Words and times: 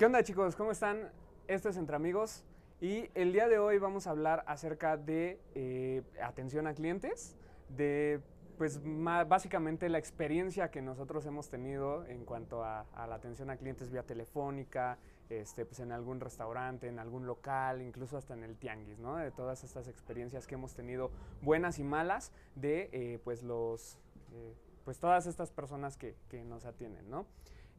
¿Qué 0.00 0.06
onda 0.06 0.22
chicos? 0.22 0.56
¿Cómo 0.56 0.70
están? 0.70 1.12
Esto 1.46 1.68
es 1.68 1.76
Entre 1.76 1.94
Amigos 1.94 2.42
y 2.80 3.10
el 3.14 3.34
día 3.34 3.48
de 3.48 3.58
hoy 3.58 3.76
vamos 3.76 4.06
a 4.06 4.12
hablar 4.12 4.42
acerca 4.46 4.96
de 4.96 5.38
eh, 5.54 6.00
atención 6.22 6.66
a 6.66 6.72
clientes, 6.72 7.36
de 7.68 8.22
pues 8.56 8.80
básicamente 8.82 9.90
la 9.90 9.98
experiencia 9.98 10.70
que 10.70 10.80
nosotros 10.80 11.26
hemos 11.26 11.50
tenido 11.50 12.06
en 12.06 12.24
cuanto 12.24 12.64
a, 12.64 12.86
la 12.96 13.14
atención 13.14 13.50
a 13.50 13.58
clientes 13.58 13.90
vía 13.90 14.02
telefónica, 14.02 14.96
este, 15.28 15.66
pues 15.66 15.80
en 15.80 15.92
algún 15.92 16.18
restaurante, 16.18 16.88
en 16.88 16.98
algún 16.98 17.26
local, 17.26 17.82
incluso 17.82 18.16
hasta 18.16 18.32
en 18.32 18.42
el 18.42 18.56
tianguis, 18.56 18.98
¿no? 19.00 19.16
De 19.16 19.30
todas 19.30 19.64
estas 19.64 19.86
experiencias 19.86 20.46
que 20.46 20.54
hemos 20.54 20.72
tenido, 20.72 21.10
buenas 21.42 21.78
y 21.78 21.84
malas, 21.84 22.32
de 22.54 22.88
eh, 22.92 23.18
pues 23.22 23.42
los, 23.42 23.98
eh, 24.32 24.54
pues 24.82 24.98
todas 24.98 25.26
estas 25.26 25.50
personas 25.50 25.98
que, 25.98 26.16
que, 26.30 26.42
nos 26.42 26.64
atienden, 26.64 27.10
¿no? 27.10 27.26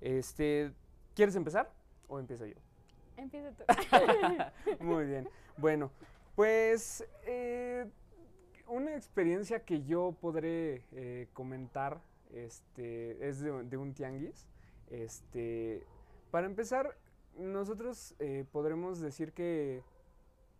Este, 0.01 0.71
¿Quieres 1.15 1.35
empezar 1.35 1.80
o 2.11 2.19
empiezo 2.19 2.45
yo? 2.45 2.55
Empieza 3.17 3.51
tú. 3.51 3.63
Muy 4.83 5.05
bien. 5.05 5.29
Bueno, 5.57 5.91
pues 6.35 7.05
eh, 7.25 7.89
una 8.67 8.95
experiencia 8.95 9.63
que 9.63 9.83
yo 9.83 10.15
podré 10.19 10.83
eh, 10.91 11.27
comentar 11.33 12.01
este, 12.33 13.27
es 13.27 13.41
de, 13.41 13.77
un 13.77 13.93
tianguis. 13.93 14.47
Este, 14.89 15.83
para 16.31 16.47
empezar, 16.47 16.97
nosotros 17.37 18.13
eh, 18.19 18.45
podremos 18.51 18.99
decir 18.99 19.31
que 19.31 19.81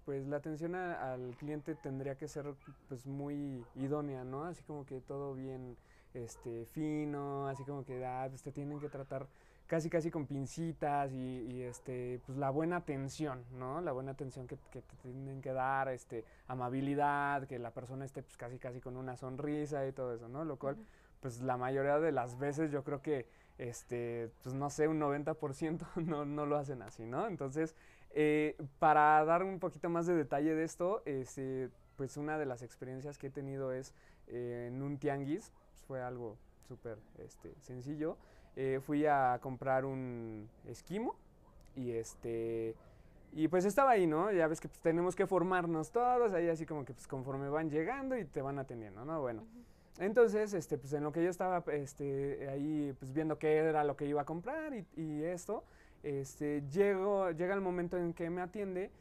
pues 0.06 0.26
la 0.28 0.38
atención 0.38 0.74
al 0.76 1.36
cliente 1.38 1.76
tendría 1.76 2.16
que 2.16 2.28
ser 2.28 2.46
pues 2.88 3.06
muy 3.06 3.64
idónea, 3.76 4.24
¿no? 4.24 4.46
Así 4.46 4.64
como 4.64 4.86
que 4.86 5.00
todo 5.00 5.36
bien 5.36 5.78
este 6.14 6.66
fino, 6.66 7.48
así 7.48 7.64
como 7.64 7.86
que 7.86 8.04
ah, 8.06 8.26
pues, 8.30 8.42
te 8.42 8.52
tienen 8.52 8.80
que 8.80 8.90
tratar 8.90 9.28
casi 9.72 9.90
casi 9.90 10.12
con 10.12 10.28
pincitas 10.28 11.14
y, 11.14 11.64
este 11.64 12.20
pues 12.26 12.38
la 12.38 12.50
buena 12.50 12.76
atención, 12.76 13.46
¿no? 13.54 13.80
La 13.80 13.94
buena 13.94 14.12
atención 14.12 14.46
que, 14.46 14.58
te 14.58 14.82
tienen 15.02 15.42
que 15.42 15.54
dar, 15.54 15.88
este, 15.88 16.26
amabilidad, 16.50 17.48
que 17.48 17.58
la 17.58 17.72
persona 17.72 18.04
esté 18.04 18.22
pues 18.22 18.36
casi 18.36 18.60
casi 18.60 18.82
con 18.82 18.98
una 18.98 19.16
sonrisa 19.16 19.88
y 19.88 19.94
todo 19.94 20.14
eso, 20.14 20.28
¿no? 20.28 20.44
Lo 20.44 20.58
cual, 20.58 20.76
pues 21.22 21.40
la 21.40 21.56
mayoría 21.56 22.00
de 22.00 22.12
las 22.12 22.38
veces 22.38 22.70
yo 22.70 22.84
creo 22.84 23.02
que, 23.02 23.28
este, 23.60 24.30
pues 24.44 24.54
no 24.54 24.70
sé, 24.70 24.90
un 24.90 25.00
90% 25.00 25.88
no, 26.06 26.26
no 26.26 26.46
lo 26.46 26.58
hacen 26.58 26.82
así, 26.82 27.06
¿no? 27.06 27.28
Entonces, 27.28 27.74
eh, 28.14 28.58
para 28.78 29.24
dar 29.24 29.42
un 29.42 29.60
poquito 29.60 29.88
más 29.88 30.06
de 30.06 30.16
detalle 30.16 30.54
de 30.54 30.66
esto, 30.66 31.02
este, 31.06 31.70
pues 31.96 32.18
una 32.18 32.38
de 32.38 32.46
las 32.46 32.62
experiencias 32.62 33.18
que 33.18 33.28
he 33.28 33.32
tenido 33.32 33.72
es 33.72 33.94
eh, 34.28 34.68
en 34.70 34.82
un 34.82 34.98
tianguis, 34.98 35.54
pues, 35.70 35.82
fue 35.88 36.02
algo 36.02 36.36
súper 36.68 36.98
este, 37.20 37.56
sencillo. 37.62 38.18
Eh, 38.56 38.80
fui 38.86 39.06
a 39.06 39.40
comprar 39.42 39.86
un 39.86 40.50
esquimo 40.68 41.16
y 41.76 41.92
este... 41.92 42.76
Y 43.34 43.48
pues 43.48 43.64
estaba 43.64 43.92
ahí, 43.92 44.08
¿no? 44.08 44.30
Ya 44.32 44.48
ves 44.48 44.60
que 44.60 44.68
pues, 44.68 44.80
tenemos 44.80 45.16
que 45.16 45.26
formarnos 45.26 45.92
todos, 45.92 46.34
ahí 46.34 46.50
así 46.50 46.66
como 46.66 46.84
que 46.84 46.94
pues 46.94 47.08
conforme 47.08 47.48
van 47.48 47.70
llegando 47.70 48.18
y 48.18 48.26
te 48.26 48.42
van 48.42 48.60
atendiendo, 48.60 49.06
¿no? 49.06 49.22
Bueno. 49.22 49.44
Entonces, 50.00 50.54
este, 50.54 50.78
pues 50.78 50.92
en 50.94 51.04
lo 51.04 51.12
que 51.12 51.24
yo 51.24 51.30
estaba 51.30 51.64
este, 51.72 52.50
ahí 52.50 52.94
pues 53.00 53.14
viendo 53.14 53.38
qué 53.38 53.58
era 53.58 53.84
lo 53.84 53.96
que 53.96 54.06
iba 54.06 54.22
a 54.22 54.26
comprar 54.26 54.74
y, 54.74 54.86
y 54.96 55.24
esto, 55.24 55.64
este, 56.04 56.64
llego, 56.70 57.32
llega 57.32 57.54
el 57.54 57.62
momento 57.62 57.98
en 57.98 58.14
que 58.14 58.30
me 58.30 58.42
atiende 58.42 58.92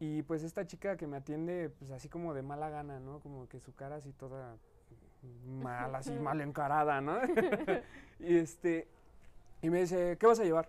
y 0.00 0.22
pues 0.22 0.42
esta 0.42 0.66
chica 0.66 0.96
que 0.96 1.06
me 1.06 1.18
atiende 1.18 1.70
pues 1.78 1.90
así 1.90 2.08
como 2.08 2.32
de 2.32 2.42
mala 2.42 2.70
gana, 2.70 3.00
¿no? 3.00 3.20
Como 3.20 3.48
que 3.48 3.60
su 3.60 3.74
cara 3.74 3.96
así 3.96 4.12
toda 4.12 4.56
mal, 5.46 5.94
así 5.94 6.12
mal 6.12 6.40
encarada, 6.40 7.00
¿no? 7.00 7.18
y 8.18 8.36
este, 8.36 8.88
y 9.62 9.70
me 9.70 9.80
dice, 9.80 10.16
¿qué 10.18 10.26
vas 10.26 10.40
a 10.40 10.44
llevar? 10.44 10.68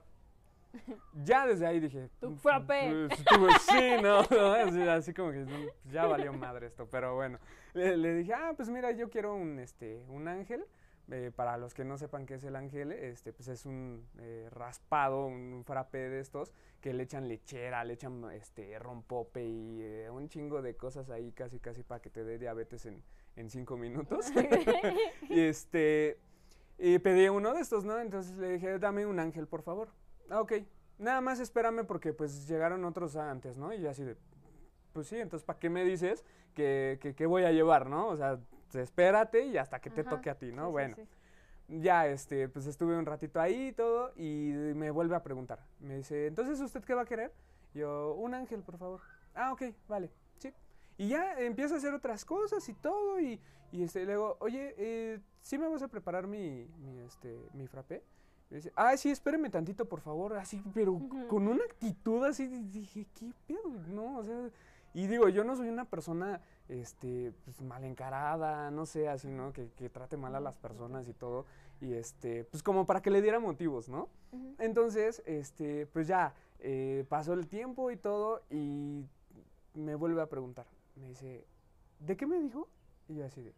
Ya 1.23 1.45
desde 1.45 1.65
ahí 1.65 1.79
dije, 1.79 2.09
tu 2.19 2.35
frappé. 2.35 3.07
Pues, 3.07 3.23
pues, 3.37 3.61
sí, 3.63 3.91
no, 4.01 4.19
así, 4.91 5.13
como 5.13 5.31
que 5.31 5.45
ya 5.91 6.05
valió 6.05 6.33
madre 6.33 6.67
esto, 6.67 6.87
pero 6.89 7.15
bueno. 7.15 7.39
Le, 7.73 8.15
dije, 8.15 8.33
ah, 8.33 8.53
pues 8.55 8.69
mira, 8.69 8.91
yo 8.91 9.09
quiero 9.09 9.35
un, 9.35 9.59
este, 9.59 10.05
un 10.09 10.27
ángel. 10.27 10.65
Eh, 11.09 11.29
para 11.35 11.57
los 11.57 11.73
que 11.73 11.83
no 11.83 11.97
sepan 11.97 12.25
qué 12.25 12.35
es 12.35 12.43
el 12.45 12.55
ángel, 12.55 12.93
este, 12.93 13.33
pues 13.33 13.49
es 13.49 13.65
un 13.65 14.07
eh, 14.19 14.47
raspado, 14.49 15.25
un 15.25 15.63
frappé 15.65 16.09
de 16.09 16.21
estos, 16.21 16.53
que 16.79 16.93
le 16.93 17.03
echan 17.03 17.27
lechera, 17.27 17.83
le 17.83 17.93
echan 17.93 18.23
este, 18.31 18.79
rompope 18.79 19.43
y 19.43 19.81
eh, 19.81 20.09
un 20.09 20.29
chingo 20.29 20.61
de 20.61 20.77
cosas 20.77 21.09
ahí 21.09 21.33
casi 21.33 21.59
casi 21.59 21.83
para 21.83 22.01
que 22.01 22.09
te 22.09 22.23
dé 22.23 22.37
diabetes 22.37 22.85
en, 22.85 23.03
en 23.35 23.49
cinco 23.49 23.75
minutos. 23.75 24.27
y 25.29 25.41
este, 25.41 26.17
y 26.83 26.97
pedí 26.97 27.29
uno 27.29 27.53
de 27.53 27.61
estos, 27.61 27.85
¿no? 27.85 27.99
Entonces 27.99 28.35
le 28.37 28.53
dije, 28.53 28.79
dame 28.79 29.05
un 29.05 29.19
ángel, 29.19 29.47
por 29.47 29.61
favor. 29.61 29.89
Ah, 30.31 30.41
ok. 30.41 30.53
Nada 30.97 31.21
más 31.21 31.39
espérame 31.39 31.85
porque 31.85 32.11
pues 32.11 32.47
llegaron 32.47 32.83
otros 32.85 33.15
antes, 33.15 33.55
¿no? 33.55 33.71
Y 33.71 33.85
así 33.85 34.03
de, 34.03 34.17
pues 34.91 35.07
sí, 35.07 35.17
entonces 35.17 35.45
¿para 35.45 35.59
qué 35.59 35.69
me 35.69 35.83
dices 35.83 36.25
que, 36.55 36.99
que, 37.15 37.25
voy 37.27 37.43
a 37.43 37.51
llevar, 37.51 37.87
no? 37.87 38.07
O 38.07 38.17
sea, 38.17 38.39
espérate 38.73 39.45
y 39.45 39.57
hasta 39.57 39.79
que 39.79 39.91
te 39.91 40.03
toque 40.03 40.31
a 40.31 40.35
ti, 40.35 40.51
¿no? 40.51 40.71
bueno. 40.71 40.95
Ya, 41.67 42.07
este, 42.07 42.49
pues 42.49 42.65
estuve 42.65 42.97
un 42.97 43.05
ratito 43.05 43.39
ahí 43.39 43.67
y 43.67 43.71
todo 43.71 44.11
y 44.17 44.51
me 44.75 44.91
vuelve 44.91 45.15
a 45.15 45.23
preguntar. 45.23 45.59
Me 45.79 45.97
dice, 45.97 46.27
entonces, 46.27 46.59
¿usted 46.59 46.83
qué 46.83 46.93
va 46.93 47.03
a 47.03 47.05
querer? 47.05 47.31
Yo, 47.73 48.13
un 48.15 48.33
ángel, 48.33 48.61
por 48.61 48.77
favor. 48.77 48.99
Ah, 49.33 49.53
ok, 49.53 49.63
vale. 49.87 50.11
Y 50.97 51.09
ya 51.09 51.39
empieza 51.39 51.75
a 51.75 51.77
hacer 51.77 51.93
otras 51.93 52.25
cosas 52.25 52.67
y 52.69 52.73
todo. 52.73 53.19
Y, 53.19 53.39
y 53.71 53.83
este, 53.83 54.05
le 54.05 54.13
digo, 54.13 54.37
oye, 54.39 54.75
eh, 54.77 55.19
¿sí 55.41 55.57
me 55.57 55.67
vas 55.67 55.81
a 55.81 55.87
preparar 55.87 56.27
mi, 56.27 56.67
mi, 56.79 56.99
este, 56.99 57.37
mi 57.53 57.67
frappé? 57.67 58.03
Y 58.49 58.55
dice, 58.55 58.73
ah, 58.75 58.95
sí, 58.97 59.09
espéreme 59.09 59.49
tantito, 59.49 59.85
por 59.85 60.01
favor. 60.01 60.37
Así, 60.37 60.61
pero 60.73 60.99
con 61.29 61.47
una 61.47 61.63
actitud 61.63 62.23
así, 62.25 62.47
dije, 62.47 63.07
¿qué 63.17 63.31
pedo? 63.47 63.69
No, 63.87 64.17
o 64.17 64.23
sea. 64.23 64.49
Y 64.93 65.07
digo, 65.07 65.29
yo 65.29 65.45
no 65.45 65.55
soy 65.55 65.69
una 65.69 65.85
persona 65.85 66.41
este, 66.67 67.31
pues, 67.45 67.61
mal 67.61 67.85
encarada, 67.85 68.69
no 68.71 68.85
sé, 68.85 69.07
así, 69.07 69.29
¿no? 69.29 69.53
Que, 69.53 69.69
que, 69.77 69.89
trate 69.89 70.17
mal 70.17 70.35
a 70.35 70.41
las 70.41 70.55
personas 70.57 71.07
y 71.07 71.13
todo. 71.13 71.45
Y 71.79 71.93
este, 71.93 72.43
pues 72.43 72.61
como 72.61 72.85
para 72.85 73.01
que 73.01 73.09
le 73.09 73.21
diera 73.21 73.39
motivos, 73.39 73.87
¿no? 73.87 74.09
Entonces, 74.59 75.23
este, 75.25 75.85
pues 75.87 76.07
ya, 76.07 76.33
eh, 76.59 77.05
pasó 77.07 77.33
el 77.33 77.47
tiempo 77.47 77.89
y 77.89 77.97
todo, 77.97 78.41
y 78.49 79.05
me 79.73 79.95
vuelve 79.95 80.21
a 80.21 80.27
preguntar 80.27 80.65
me 81.01 81.09
dice, 81.09 81.45
¿de 81.99 82.15
qué 82.15 82.25
me 82.25 82.39
dijo? 82.39 82.67
Y 83.07 83.15
yo 83.15 83.25
así 83.25 83.41
de, 83.41 83.53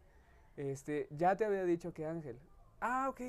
este, 0.56 1.08
ya 1.10 1.36
te 1.36 1.44
había 1.44 1.64
dicho 1.64 1.92
que 1.92 2.06
Ángel. 2.06 2.38
Ah, 2.80 3.08
ok. 3.08 3.20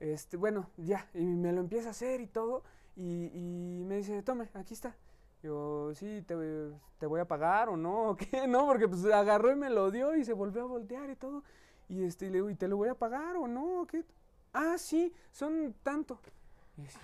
Este, 0.00 0.36
bueno, 0.36 0.70
ya. 0.76 1.08
Y 1.14 1.24
me 1.24 1.52
lo 1.52 1.60
empieza 1.60 1.88
a 1.88 1.90
hacer 1.90 2.20
y 2.20 2.26
todo. 2.26 2.62
Y, 2.96 3.82
me 3.86 3.96
dice, 3.96 4.22
tome, 4.22 4.48
aquí 4.54 4.74
está. 4.74 4.96
Yo, 5.42 5.92
sí, 5.94 6.22
te, 6.26 6.34
te, 6.98 7.06
voy 7.06 7.20
a 7.20 7.24
pagar 7.26 7.70
o 7.70 7.76
no, 7.76 8.10
o 8.10 8.16
qué, 8.16 8.46
no, 8.46 8.66
porque 8.66 8.86
pues 8.88 9.04
agarró 9.06 9.50
y 9.50 9.56
me 9.56 9.70
lo 9.70 9.90
dio 9.90 10.14
y 10.16 10.24
se 10.24 10.34
volvió 10.34 10.62
a 10.62 10.66
voltear 10.66 11.08
y 11.08 11.16
todo. 11.16 11.42
Y 11.88 12.04
este, 12.04 12.26
le 12.26 12.34
digo, 12.34 12.50
¿y 12.50 12.54
te 12.54 12.68
lo 12.68 12.76
voy 12.76 12.88
a 12.88 12.94
pagar 12.94 13.36
o 13.36 13.48
no? 13.48 13.86
¿Qué? 13.86 14.04
Ah, 14.52 14.76
sí, 14.76 15.12
son 15.30 15.74
tanto. 15.82 16.20
Y 16.76 16.86
así, 16.86 16.98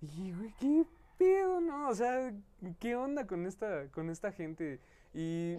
y 0.00 0.32
güey, 0.32 0.54
¿qué 0.58 0.84
pedo, 1.18 1.60
no? 1.60 1.88
O 1.88 1.94
sea, 1.94 2.32
¿qué 2.78 2.96
onda 2.96 3.26
con 3.26 3.46
esta, 3.46 3.88
con 3.88 4.10
esta 4.10 4.32
gente? 4.32 4.80
Y 5.12 5.56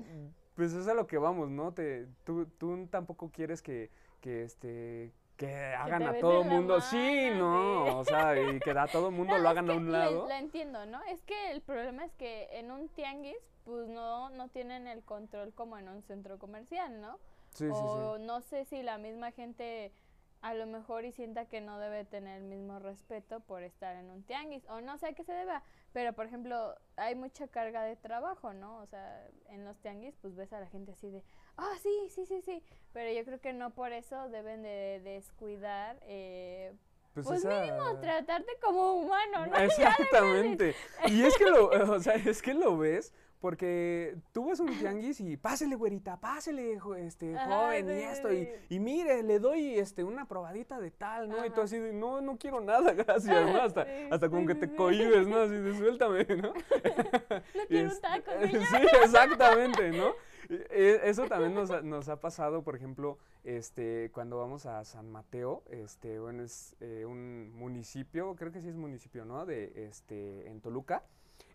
pues 0.55 0.73
es 0.73 0.87
a 0.87 0.93
lo 0.93 1.07
que 1.07 1.17
vamos, 1.17 1.49
¿no? 1.49 1.73
Te, 1.73 2.07
tú, 2.23 2.45
tú 2.57 2.87
tampoco 2.89 3.31
quieres 3.31 3.61
que, 3.61 3.89
que 4.21 4.43
este 4.43 5.13
que 5.41 5.73
hagan 5.73 6.03
a 6.03 6.19
todo 6.19 6.43
mundo, 6.43 6.79
sí, 6.81 7.31
no, 7.31 7.97
o 7.97 8.05
sea, 8.05 8.39
y 8.39 8.59
que 8.59 8.69
a 8.69 8.85
todo 8.85 9.09
mundo 9.09 9.35
lo 9.39 9.49
hagan 9.49 9.71
a 9.71 9.73
un 9.73 9.91
lado. 9.91 10.27
Lo 10.27 10.35
entiendo, 10.35 10.85
¿no? 10.85 11.01
Es 11.05 11.23
que 11.23 11.49
el 11.49 11.61
problema 11.61 12.05
es 12.05 12.13
que 12.13 12.47
en 12.51 12.69
un 12.69 12.89
tianguis, 12.89 13.37
pues 13.65 13.87
no, 13.87 14.29
no 14.29 14.49
tienen 14.49 14.85
el 14.85 15.01
control 15.03 15.51
como 15.53 15.79
en 15.79 15.89
un 15.89 16.03
centro 16.03 16.37
comercial, 16.37 17.01
¿no? 17.01 17.17
Sí, 17.55 17.67
o 17.71 18.17
sí. 18.17 18.23
no 18.23 18.41
sé 18.41 18.65
si 18.65 18.83
la 18.83 18.99
misma 18.99 19.31
gente 19.31 19.91
a 20.41 20.53
lo 20.53 20.65
mejor 20.65 21.05
y 21.05 21.11
sienta 21.11 21.45
que 21.45 21.61
no 21.61 21.79
debe 21.79 22.03
tener 22.03 22.41
el 22.41 22.47
mismo 22.47 22.79
respeto 22.79 23.39
por 23.41 23.63
estar 23.63 23.95
en 23.95 24.09
un 24.09 24.23
tianguis 24.23 24.65
o 24.69 24.81
no 24.81 24.97
sé 24.97 25.07
a 25.07 25.13
qué 25.13 25.23
se 25.23 25.33
deba, 25.33 25.63
pero 25.93 26.13
por 26.13 26.25
ejemplo 26.25 26.75
hay 26.95 27.15
mucha 27.15 27.47
carga 27.47 27.83
de 27.83 27.95
trabajo, 27.95 28.53
¿no? 28.53 28.79
O 28.79 28.87
sea, 28.87 29.27
en 29.49 29.65
los 29.65 29.77
tianguis 29.79 30.15
pues 30.21 30.35
ves 30.35 30.51
a 30.53 30.59
la 30.59 30.67
gente 30.67 30.93
así 30.93 31.09
de, 31.09 31.23
ah, 31.57 31.73
sí, 31.81 32.07
sí, 32.09 32.25
sí, 32.25 32.41
sí, 32.41 32.63
pero 32.91 33.11
yo 33.11 33.23
creo 33.23 33.39
que 33.39 33.53
no 33.53 33.69
por 33.71 33.93
eso 33.93 34.29
deben 34.29 34.63
de 34.63 35.01
descuidar. 35.03 35.99
Eh, 36.03 36.73
pues, 37.13 37.27
pues 37.27 37.45
mínimo 37.45 37.99
tratarte 37.99 38.57
como 38.61 38.93
humano, 38.93 39.45
¿no? 39.45 39.55
Exactamente. 39.57 40.75
y 41.07 41.23
es 41.23 41.37
que 41.37 41.45
lo, 41.45 41.67
o 41.93 41.99
sea, 41.99 42.15
es 42.15 42.41
que 42.41 42.53
lo 42.53 42.77
ves 42.77 43.13
porque 43.41 44.15
tú 44.31 44.49
ves 44.49 44.59
un 44.59 44.67
tianguis 44.79 45.19
y 45.19 45.35
pásele, 45.35 45.75
güerita, 45.75 46.17
pásele, 46.17 46.79
este, 46.99 47.35
joven, 47.35 47.89
y 47.89 48.03
esto, 48.03 48.31
y, 48.31 48.47
y, 48.69 48.79
mire, 48.79 49.23
le 49.23 49.39
doy 49.39 49.79
este, 49.79 50.03
una 50.03 50.27
probadita 50.27 50.79
de 50.79 50.91
tal, 50.91 51.27
¿no? 51.27 51.45
Y 51.45 51.49
tú 51.49 51.61
así 51.61 51.77
de, 51.77 51.91
no, 51.91 52.21
no 52.21 52.37
quiero 52.37 52.61
nada, 52.61 52.93
gracias, 52.93 53.51
¿no? 53.51 53.61
Hasta, 53.61 53.85
hasta 54.11 54.29
como 54.29 54.45
que 54.45 54.55
te 54.55 54.73
cohibes, 54.73 55.27
¿no? 55.27 55.37
Así 55.37 55.55
de, 55.55 55.75
suéltame, 55.75 56.23
¿no? 56.25 56.53
no 57.55 57.65
quiero 57.67 57.89
un 57.89 57.99
taco, 57.99 58.31
Sí, 58.41 58.87
exactamente, 59.03 59.91
¿no? 59.91 60.13
E, 60.49 60.99
eso 61.05 61.27
también 61.27 61.55
nos 61.55 61.71
ha, 61.71 61.81
nos 61.81 62.09
ha, 62.09 62.19
pasado, 62.19 62.63
por 62.63 62.75
ejemplo, 62.75 63.17
este, 63.43 64.11
cuando 64.13 64.37
vamos 64.37 64.67
a 64.67 64.85
San 64.85 65.11
Mateo, 65.11 65.63
este, 65.69 66.19
bueno, 66.19 66.43
es 66.43 66.75
eh, 66.79 67.05
un 67.05 67.51
municipio, 67.55 68.35
creo 68.35 68.51
que 68.51 68.61
sí 68.61 68.67
es 68.67 68.75
municipio, 68.75 69.25
¿no? 69.25 69.47
De, 69.47 69.87
este, 69.87 70.47
en 70.47 70.61
Toluca, 70.61 71.03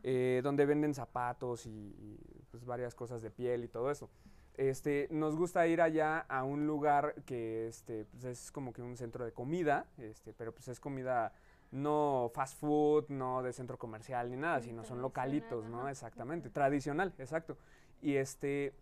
eh, 0.03 0.41
donde 0.43 0.67
venden 0.67 0.95
zapatos 0.95 1.67
y, 1.67 2.19
pues, 2.51 2.65
varias 2.65 2.95
cosas 2.95 3.23
de 3.23 3.31
piel 3.31 3.65
y 3.65 3.69
todo 3.69 3.91
eso. 3.91 4.11
Este, 4.55 5.07
nos 5.11 5.37
gusta 5.37 5.67
ir 5.67 5.83
allá 5.83 6.21
a 6.21 6.43
un 6.43 6.67
lugar 6.67 7.15
que 7.27 7.67
este, 7.67 8.07
pues 8.07 8.25
es 8.25 8.51
como 8.51 8.73
que 8.73 8.81
un 8.81 8.97
centro 8.97 9.25
de 9.25 9.33
comida, 9.33 9.87
este, 9.99 10.33
pero 10.33 10.55
pues 10.55 10.69
es 10.69 10.81
comida 10.81 11.35
no 11.73 12.31
fast 12.35 12.59
food, 12.59 13.05
no 13.09 13.43
de 13.43 13.53
centro 13.53 13.79
comercial 13.79 14.31
ni 14.31 14.39
nada, 14.39 14.63
sino 14.63 14.83
son 14.83 15.03
localitos, 15.03 15.69
¿no? 15.69 15.89
Exactamente, 15.91 16.49
tradicional, 16.49 17.13
exacto. 17.19 17.59
Y 18.01 18.15
este, 18.17 18.73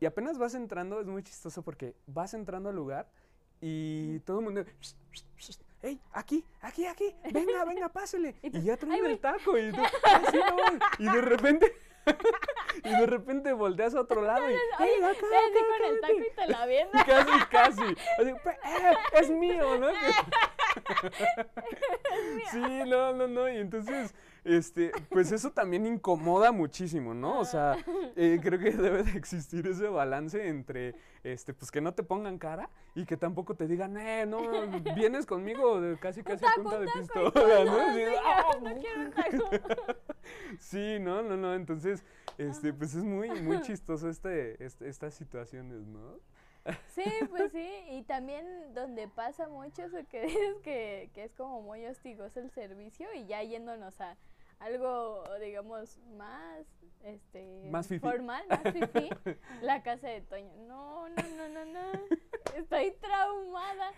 y 0.00 0.06
apenas 0.06 0.36
vas 0.38 0.54
entrando, 0.54 1.00
es 1.00 1.06
muy 1.06 1.22
chistoso 1.22 1.62
porque 1.62 1.94
vas 2.06 2.34
entrando 2.34 2.68
al 2.68 2.76
lugar 2.76 3.08
y 3.60 4.20
todo 4.20 4.40
el 4.40 4.44
mundo, 4.44 4.64
¡Ey, 5.86 6.00
aquí, 6.12 6.44
aquí, 6.62 6.84
aquí! 6.84 7.14
¡Venga, 7.32 7.64
venga, 7.64 7.88
pásele! 7.88 8.34
Y, 8.42 8.60
ya 8.64 8.76
traen 8.76 9.06
el 9.06 9.20
taco 9.20 9.56
y, 9.56 9.70
tú, 9.70 9.82
y 10.98 11.04
de 11.04 11.20
repente... 11.20 11.72
y 12.84 12.88
de 12.88 13.06
repente 13.06 13.52
volteas 13.52 13.94
a 13.94 14.00
otro 14.00 14.22
lado 14.22 14.50
y. 14.50 14.54
¡Ey, 14.54 15.02
acá, 15.02 15.20
con 15.20 15.92
el 15.92 16.00
taco 16.00 16.14
y 16.14 16.34
te 16.34 16.46
la 16.48 16.66
vienes. 16.72 17.04
Casi, 17.04 17.46
casi. 17.50 17.82
Así, 17.82 18.30
eh, 18.30 18.96
es 19.12 19.30
mío, 19.30 19.78
¿no? 19.78 19.88
sí, 22.50 22.60
no, 22.88 23.12
no, 23.12 23.28
no. 23.28 23.48
Y 23.48 23.58
entonces 23.58 24.12
este, 24.46 24.92
pues 25.08 25.32
eso 25.32 25.50
también 25.50 25.86
incomoda 25.86 26.52
muchísimo, 26.52 27.14
¿no? 27.14 27.40
O 27.40 27.44
sea, 27.44 27.72
ah. 27.72 27.84
eh, 28.14 28.38
creo 28.40 28.60
que 28.60 28.70
debe 28.70 29.02
de 29.02 29.18
existir 29.18 29.66
ese 29.66 29.88
balance 29.88 30.46
entre, 30.46 30.94
este, 31.26 31.52
pues 31.52 31.72
que 31.72 31.80
no 31.80 31.92
te 31.92 32.04
pongan 32.04 32.38
cara 32.38 32.70
y 32.94 33.04
que 33.04 33.16
tampoco 33.16 33.56
te 33.56 33.66
digan, 33.66 33.96
eh, 33.96 34.26
no, 34.26 34.40
vienes 34.94 35.26
conmigo 35.26 35.80
de 35.80 35.98
casi 35.98 36.22
casi 36.22 36.44
a 36.44 36.48
punta 36.54 36.78
de 36.78 36.86
pistola, 36.86 37.64
¿no? 37.64 37.94
Sí, 37.94 38.02
¡ah! 38.24 38.42
no 38.62 38.76
quiero 38.76 39.00
un 39.00 39.10
taco. 39.10 39.50
sí, 40.60 40.98
no, 41.00 41.22
no, 41.22 41.36
no, 41.36 41.54
entonces, 41.54 42.04
este, 42.38 42.72
pues 42.72 42.94
es 42.94 43.02
muy, 43.02 43.28
muy 43.42 43.60
chistoso 43.62 44.08
este, 44.08 44.64
este, 44.64 44.88
estas 44.88 45.14
situaciones, 45.14 45.84
¿no? 45.86 46.20
Sí, 46.88 47.04
pues 47.30 47.52
sí, 47.52 47.68
y 47.90 48.02
también 48.02 48.74
donde 48.74 49.08
pasa 49.08 49.48
mucho 49.48 49.82
eso 49.82 49.98
que 50.08 50.22
dices 50.26 50.56
que, 50.62 51.10
que 51.12 51.24
es 51.24 51.34
como 51.34 51.60
muy 51.60 51.84
hostigoso 51.86 52.38
el 52.38 52.50
servicio 52.50 53.12
y 53.14 53.26
ya 53.26 53.42
yéndonos 53.42 54.00
a, 54.00 54.16
algo, 54.58 55.24
digamos, 55.40 55.98
más 56.16 56.66
este 57.02 57.68
más 57.70 57.88
formal, 58.00 58.44
más 58.48 58.62
fifi, 58.62 59.10
la 59.62 59.82
casa 59.82 60.08
de 60.08 60.22
Toño. 60.22 60.52
No, 60.66 61.08
no, 61.08 61.22
no, 61.36 61.48
no, 61.48 61.64
no. 61.64 61.92
Estoy 62.56 62.92
traumada. 63.00 63.92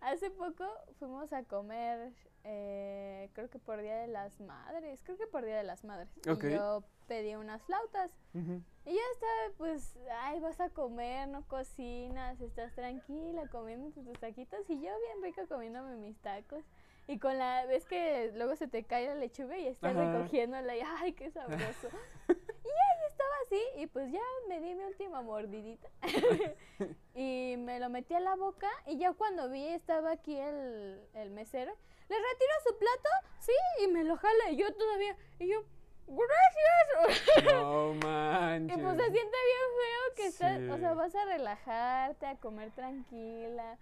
Hace 0.00 0.30
poco 0.30 0.64
fuimos 0.98 1.32
a 1.32 1.42
comer, 1.42 2.12
eh, 2.44 3.30
creo 3.32 3.50
que 3.50 3.58
por 3.58 3.82
Día 3.82 3.96
de 3.96 4.06
las 4.06 4.40
Madres, 4.40 5.02
creo 5.02 5.18
que 5.18 5.26
por 5.26 5.44
Día 5.44 5.56
de 5.56 5.64
las 5.64 5.84
Madres. 5.84 6.08
Y 6.24 6.50
yo 6.52 6.84
pedí 7.08 7.34
unas 7.34 7.62
flautas. 7.62 8.12
Y 8.34 8.94
ya 8.94 9.02
está, 9.12 9.26
pues, 9.56 9.98
ay, 10.22 10.38
vas 10.40 10.60
a 10.60 10.70
comer, 10.70 11.28
no 11.28 11.46
cocinas, 11.48 12.40
estás 12.40 12.72
tranquila 12.74 13.48
comiendo 13.48 13.90
tus 13.90 14.18
taquitos 14.20 14.60
y 14.70 14.76
yo 14.76 14.92
bien 14.98 15.22
rica 15.22 15.46
comiéndome 15.46 15.96
mis 15.96 16.16
tacos. 16.20 16.64
Y 17.08 17.18
con 17.18 17.38
la, 17.38 17.64
ves 17.64 17.86
que 17.86 18.32
luego 18.34 18.54
se 18.54 18.68
te 18.68 18.84
cae 18.84 19.06
la 19.06 19.14
lechuga 19.14 19.56
y 19.56 19.66
estás 19.66 19.96
recogiéndola 19.96 20.76
y 20.76 20.80
ay, 21.00 21.14
qué 21.14 21.30
sabroso. 21.30 21.88
y 22.28 22.32
ahí 22.32 23.06
estaba 23.08 23.34
así 23.46 23.62
y 23.76 23.86
pues 23.86 24.12
ya 24.12 24.20
me 24.46 24.60
di 24.60 24.74
mi 24.74 24.84
última 24.84 25.22
mordidita. 25.22 25.88
y 27.14 27.56
me 27.56 27.80
lo 27.80 27.88
metí 27.88 28.12
a 28.12 28.20
la 28.20 28.36
boca 28.36 28.68
y 28.86 28.98
ya 28.98 29.14
cuando 29.14 29.48
vi 29.48 29.68
estaba 29.68 30.10
aquí 30.12 30.36
el, 30.36 31.00
el 31.14 31.30
mesero, 31.30 31.72
le 32.10 32.16
retiro 32.16 32.52
su 32.66 32.78
plato, 32.78 33.08
sí, 33.38 33.52
y 33.84 33.88
me 33.88 34.04
lo 34.04 34.18
jala 34.18 34.50
y 34.50 34.56
yo 34.56 34.70
todavía, 34.74 35.16
y 35.38 35.48
yo, 35.48 35.64
gracias. 36.06 37.44
No 37.54 37.94
manches. 37.94 38.76
Y 38.76 38.82
pues 38.82 38.96
se 38.96 39.10
siente 39.10 39.36
bien 39.46 39.68
feo 39.78 40.14
que 40.14 40.26
estás, 40.26 40.60
o 40.70 40.78
sea, 40.78 40.92
vas 40.92 41.14
a 41.14 41.24
relajarte, 41.24 42.26
a 42.26 42.36
comer 42.36 42.70
tranquila. 42.72 43.78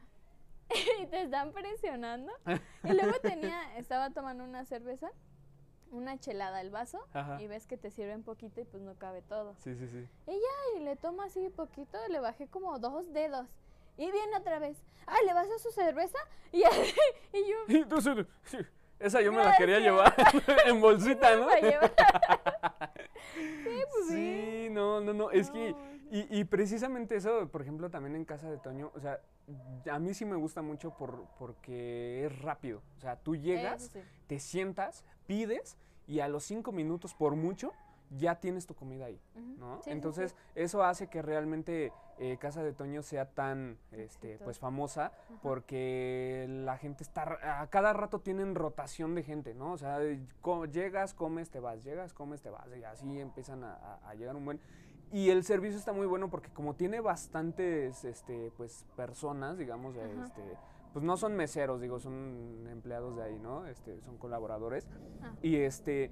y 1.02 1.06
te 1.06 1.22
están 1.22 1.52
presionando. 1.52 2.32
y 2.84 2.92
luego 2.92 3.18
tenía, 3.20 3.76
estaba 3.76 4.10
tomando 4.10 4.44
una 4.44 4.64
cerveza, 4.64 5.10
una 5.90 6.18
chelada 6.18 6.60
el 6.60 6.70
vaso, 6.70 7.00
y 7.38 7.46
ves 7.46 7.66
que 7.66 7.76
te 7.76 7.90
sirve 7.90 8.14
un 8.14 8.24
poquito 8.24 8.60
y 8.60 8.64
pues 8.64 8.82
no 8.82 8.94
cabe 8.96 9.22
todo. 9.22 9.54
Sí, 9.58 9.74
sí, 9.76 9.88
sí. 9.88 10.08
Y 10.26 10.32
ya, 10.32 10.80
y 10.80 10.84
le 10.84 10.96
tomo 10.96 11.22
así 11.22 11.48
poquito, 11.50 11.98
le 12.08 12.20
bajé 12.20 12.48
como 12.48 12.78
dos 12.78 13.12
dedos. 13.12 13.46
Y 13.96 14.10
viene 14.10 14.36
otra 14.36 14.58
vez. 14.58 14.76
¡Ay, 15.06 15.24
le 15.24 15.32
vas 15.32 15.48
a 15.48 15.58
su 15.58 15.70
cerveza! 15.70 16.18
Y, 16.52 16.58
y 17.32 17.48
yo. 17.48 17.56
Entonces, 17.68 18.26
esa 18.98 19.22
yo 19.22 19.32
me 19.32 19.42
la 19.42 19.56
quería 19.56 19.78
llevar 19.78 20.14
en 20.66 20.80
bolsita, 20.80 21.34
¿no? 21.36 21.48
sí, 21.50 21.60
pues 23.90 24.08
sí. 24.08 24.68
no, 24.70 25.00
no, 25.00 25.14
no. 25.14 25.30
Es 25.30 25.50
que. 25.50 25.74
Y, 26.10 26.38
y 26.38 26.44
precisamente 26.44 27.16
eso, 27.16 27.48
por 27.48 27.62
ejemplo, 27.62 27.90
también 27.90 28.14
en 28.14 28.24
casa 28.24 28.48
de 28.48 28.58
Toño, 28.58 28.92
o 28.94 29.00
sea, 29.00 29.20
a 29.90 29.98
mí 29.98 30.14
sí 30.14 30.24
me 30.24 30.36
gusta 30.36 30.62
mucho 30.62 30.90
por, 30.96 31.26
porque 31.38 32.26
es 32.26 32.38
rápido. 32.42 32.82
O 32.98 33.00
sea, 33.00 33.16
tú 33.16 33.36
llegas, 33.36 33.92
te 34.26 34.38
sientas, 34.38 35.04
pides 35.26 35.76
y 36.06 36.20
a 36.20 36.28
los 36.28 36.44
cinco 36.44 36.72
minutos 36.72 37.14
por 37.14 37.36
mucho 37.36 37.72
ya 38.10 38.36
tienes 38.36 38.66
tu 38.66 38.74
comida 38.74 39.06
ahí, 39.06 39.20
¿no? 39.58 39.80
Entonces 39.86 40.36
eso 40.54 40.84
hace 40.84 41.08
que 41.08 41.22
realmente 41.22 41.92
eh, 42.18 42.36
Casa 42.38 42.62
de 42.62 42.72
Toño 42.72 43.02
sea 43.02 43.26
tan, 43.26 43.78
este, 43.90 44.38
pues 44.38 44.60
famosa 44.60 45.10
porque 45.42 46.46
la 46.48 46.78
gente 46.78 47.02
está, 47.02 47.60
a 47.60 47.66
cada 47.66 47.92
rato 47.92 48.20
tienen 48.20 48.54
rotación 48.54 49.16
de 49.16 49.24
gente, 49.24 49.54
¿no? 49.54 49.72
O 49.72 49.78
sea, 49.78 49.98
llegas, 50.70 51.14
comes, 51.14 51.50
te 51.50 51.58
vas, 51.58 51.82
llegas, 51.82 52.12
comes, 52.12 52.40
te 52.42 52.50
vas 52.50 52.68
y 52.78 52.84
así 52.84 53.18
empiezan 53.18 53.64
a 53.64 54.14
llegar 54.14 54.36
un 54.36 54.44
buen 54.44 54.60
y 55.12 55.30
el 55.30 55.44
servicio 55.44 55.78
está 55.78 55.92
muy 55.92 56.06
bueno 56.06 56.30
porque 56.30 56.50
como 56.50 56.74
tiene 56.74 57.00
bastantes 57.00 58.04
este, 58.04 58.52
pues, 58.56 58.84
personas, 58.96 59.58
digamos, 59.58 59.96
este, 59.96 60.42
pues 60.92 61.04
no 61.04 61.16
son 61.16 61.36
meseros, 61.36 61.80
digo, 61.80 61.98
son 61.98 62.66
empleados 62.70 63.16
de 63.16 63.22
ahí, 63.22 63.38
¿no? 63.38 63.66
Este, 63.66 64.00
son 64.00 64.16
colaboradores. 64.18 64.86
Ah. 65.22 65.32
Y 65.42 65.56
este 65.56 66.10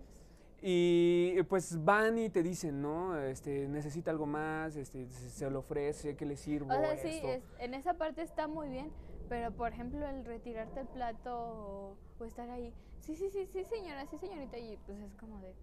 y 0.67 1.43
pues 1.43 1.85
van 1.85 2.17
y 2.17 2.31
te 2.31 2.43
dicen, 2.43 2.81
¿no? 2.81 3.19
Este, 3.19 3.69
necesita 3.69 4.11
algo 4.11 4.25
más, 4.25 4.77
este, 4.77 5.07
se 5.11 5.51
lo 5.51 5.59
ofrece, 5.59 6.17
¿qué 6.17 6.25
le 6.25 6.37
sirvo? 6.37 6.73
O 6.73 6.79
sea, 6.79 6.97
sí, 6.97 7.21
en 7.59 7.75
esa 7.75 7.95
parte 7.95 8.23
está 8.23 8.49
muy 8.49 8.71
bien, 8.71 8.91
pero 9.29 9.51
por 9.53 9.73
ejemplo 9.73 10.09
el 10.09 10.25
retirarte 10.25 10.81
el 10.81 10.87
plato 10.87 11.37
o, 11.37 11.97
o, 12.19 12.25
estar 12.25 12.49
ahí, 12.49 12.73
sí, 13.01 13.15
sí, 13.15 13.29
sí, 13.31 13.47
sí, 13.53 13.63
señora, 13.65 14.07
sí, 14.07 14.17
señorita, 14.17 14.57
y 14.57 14.79
pues 14.87 14.99
es 15.01 15.15
como 15.17 15.39
de, 15.41 15.55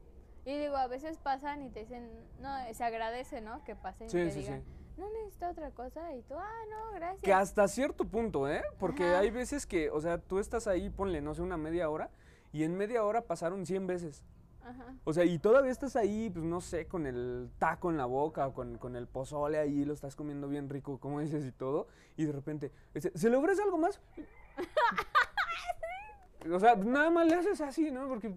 y 0.45 0.57
digo, 0.57 0.75
a 0.75 0.87
veces 0.87 1.17
pasan 1.17 1.61
y 1.63 1.69
te 1.69 1.81
dicen, 1.81 2.09
no, 2.39 2.49
se 2.73 2.83
agradece, 2.83 3.41
¿no? 3.41 3.63
Que 3.63 3.75
pasen 3.75 4.07
y 4.07 4.11
te 4.11 4.25
digan, 4.31 4.63
no 4.97 5.09
necesito 5.09 5.49
otra 5.49 5.71
cosa 5.71 6.15
y 6.15 6.21
tú, 6.23 6.35
ah, 6.35 6.63
no, 6.69 6.93
gracias. 6.93 7.21
Que 7.21 7.33
hasta 7.33 7.67
cierto 7.67 8.05
punto, 8.05 8.49
¿eh? 8.49 8.63
Porque 8.79 9.03
hay 9.03 9.29
veces 9.29 9.65
que, 9.65 9.89
o 9.89 10.01
sea, 10.01 10.17
tú 10.17 10.39
estás 10.39 10.67
ahí, 10.67 10.89
ponle, 10.89 11.21
no 11.21 11.33
sé, 11.35 11.41
una 11.41 11.57
media 11.57 11.89
hora 11.89 12.09
y 12.51 12.63
en 12.63 12.75
media 12.75 13.03
hora 13.03 13.21
pasaron 13.21 13.65
100 13.65 13.87
veces. 13.87 14.23
Ajá. 14.63 14.95
O 15.03 15.13
sea, 15.13 15.25
y 15.25 15.39
todavía 15.39 15.71
estás 15.71 15.95
ahí, 15.95 16.29
pues 16.29 16.45
no 16.45 16.61
sé, 16.61 16.87
con 16.87 17.07
el 17.07 17.49
taco 17.57 17.89
en 17.89 17.97
la 17.97 18.05
boca 18.05 18.47
o 18.47 18.53
con, 18.53 18.77
con 18.77 18.95
el 18.95 19.07
pozole 19.07 19.57
ahí, 19.57 19.85
lo 19.85 19.93
estás 19.93 20.15
comiendo 20.15 20.47
bien 20.47 20.69
rico, 20.69 20.99
como 20.99 21.19
dices, 21.19 21.45
y 21.45 21.51
todo. 21.51 21.87
Y 22.15 22.25
de 22.25 22.31
repente, 22.31 22.71
¿se 22.95 23.29
le 23.29 23.37
ofrece 23.37 23.63
algo 23.63 23.77
más? 23.77 23.99
o 26.51 26.59
sea, 26.59 26.75
nada 26.75 27.09
más 27.09 27.27
le 27.27 27.35
haces 27.35 27.61
así, 27.61 27.91
¿no? 27.91 28.07
Porque 28.07 28.35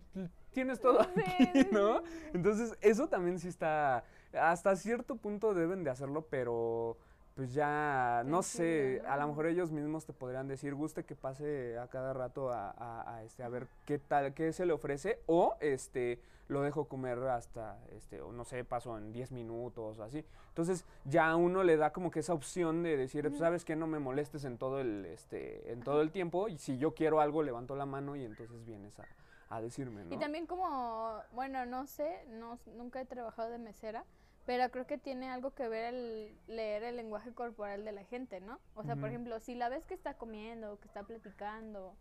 tienes 0.55 0.81
todo 0.81 1.03
aquí, 1.03 1.69
¿no? 1.71 2.03
Entonces, 2.33 2.79
eso 2.81 3.09
también 3.09 3.39
sí 3.39 3.49
está, 3.49 4.05
hasta 4.33 4.75
cierto 4.77 5.17
punto 5.17 5.53
deben 5.53 5.85
de 5.85 5.91
hacerlo, 5.91 6.27
pero 6.31 6.97
pues 7.35 7.53
ya, 7.53 8.23
no 8.27 8.45
sé, 8.45 9.03
a 9.09 9.17
lo 9.17 9.27
mejor 9.27 9.47
ellos 9.47 9.73
mismos 9.73 10.07
te 10.07 10.13
podrían 10.13 10.47
decir, 10.47 10.73
guste 10.73 11.03
que 11.03 11.17
pase 11.17 11.77
a 11.79 11.89
cada 11.89 12.13
rato 12.13 12.51
a, 12.53 13.23
este, 13.25 13.43
a 13.43 13.49
ver 13.49 13.67
qué 13.87 13.99
tal, 13.99 14.35
qué 14.35 14.53
se 14.53 14.65
le 14.65 14.73
ofrece, 14.73 15.19
o 15.27 15.57
este, 15.59 16.21
lo 16.47 16.63
dejo 16.63 16.85
comer 16.85 17.19
hasta, 17.25 17.77
este, 17.91 18.21
o 18.21 18.31
no 18.31 18.45
sé, 18.45 18.63
paso 18.63 18.97
en 18.97 19.13
10 19.13 19.33
minutos, 19.33 19.99
así. 19.99 20.25
Entonces, 20.51 20.85
ya 21.07 21.35
uno 21.35 21.65
le 21.65 21.77
da 21.77 21.93
como 21.93 22.13
que 22.13 22.21
esa 22.21 22.35
opción 22.35 22.85
de 22.85 22.97
decir, 22.97 23.27
pues, 23.27 23.41
sabes 23.41 23.65
que 23.65 23.75
no 23.75 23.89
me 23.89 23.99
molestes 23.99 24.45
en 24.45 24.57
todo 24.57 24.81
el, 24.81 25.05
este, 25.07 25.73
en 25.73 25.83
todo 25.83 26.03
el 26.03 26.13
tiempo, 26.13 26.47
y 26.47 26.59
si 26.59 26.79
yo 26.79 26.95
quiero 26.95 27.21
algo, 27.21 27.43
levanto 27.43 27.75
la 27.75 27.85
mano 27.85 28.15
y 28.15 28.25
entonces 28.25 28.65
vienes 28.65 28.97
a, 29.01 29.07
a 29.49 29.61
decirme, 29.61 30.05
¿no? 30.05 30.15
Y 30.15 30.19
también 30.19 30.47
como, 30.47 31.21
bueno, 31.33 31.67
no 31.67 31.87
sé, 31.87 32.25
no, 32.29 32.59
nunca 32.77 33.01
he 33.01 33.05
trabajado 33.05 33.51
de 33.51 33.59
mesera, 33.59 34.05
pero 34.47 34.71
creo 34.71 34.87
que 34.87 34.99
tiene 34.99 35.31
algo 35.31 35.55
que 35.55 35.69
ver 35.69 35.95
el 35.95 36.39
leer 36.47 36.83
el 36.83 36.97
lenguaje 36.97 37.33
corporal 37.33 37.85
de 37.85 37.93
la 37.93 38.05
gente, 38.05 38.41
¿no? 38.41 38.59
O 38.75 38.85
sea, 38.85 38.97
por 38.97 39.09
ejemplo, 39.09 39.41
si 39.41 39.55
la 39.55 39.69
ves 39.69 39.87
que 39.87 39.95
está 39.95 40.15
comiendo, 40.15 40.79
que 40.81 40.87
está 40.87 41.03
platicando, 41.03 41.95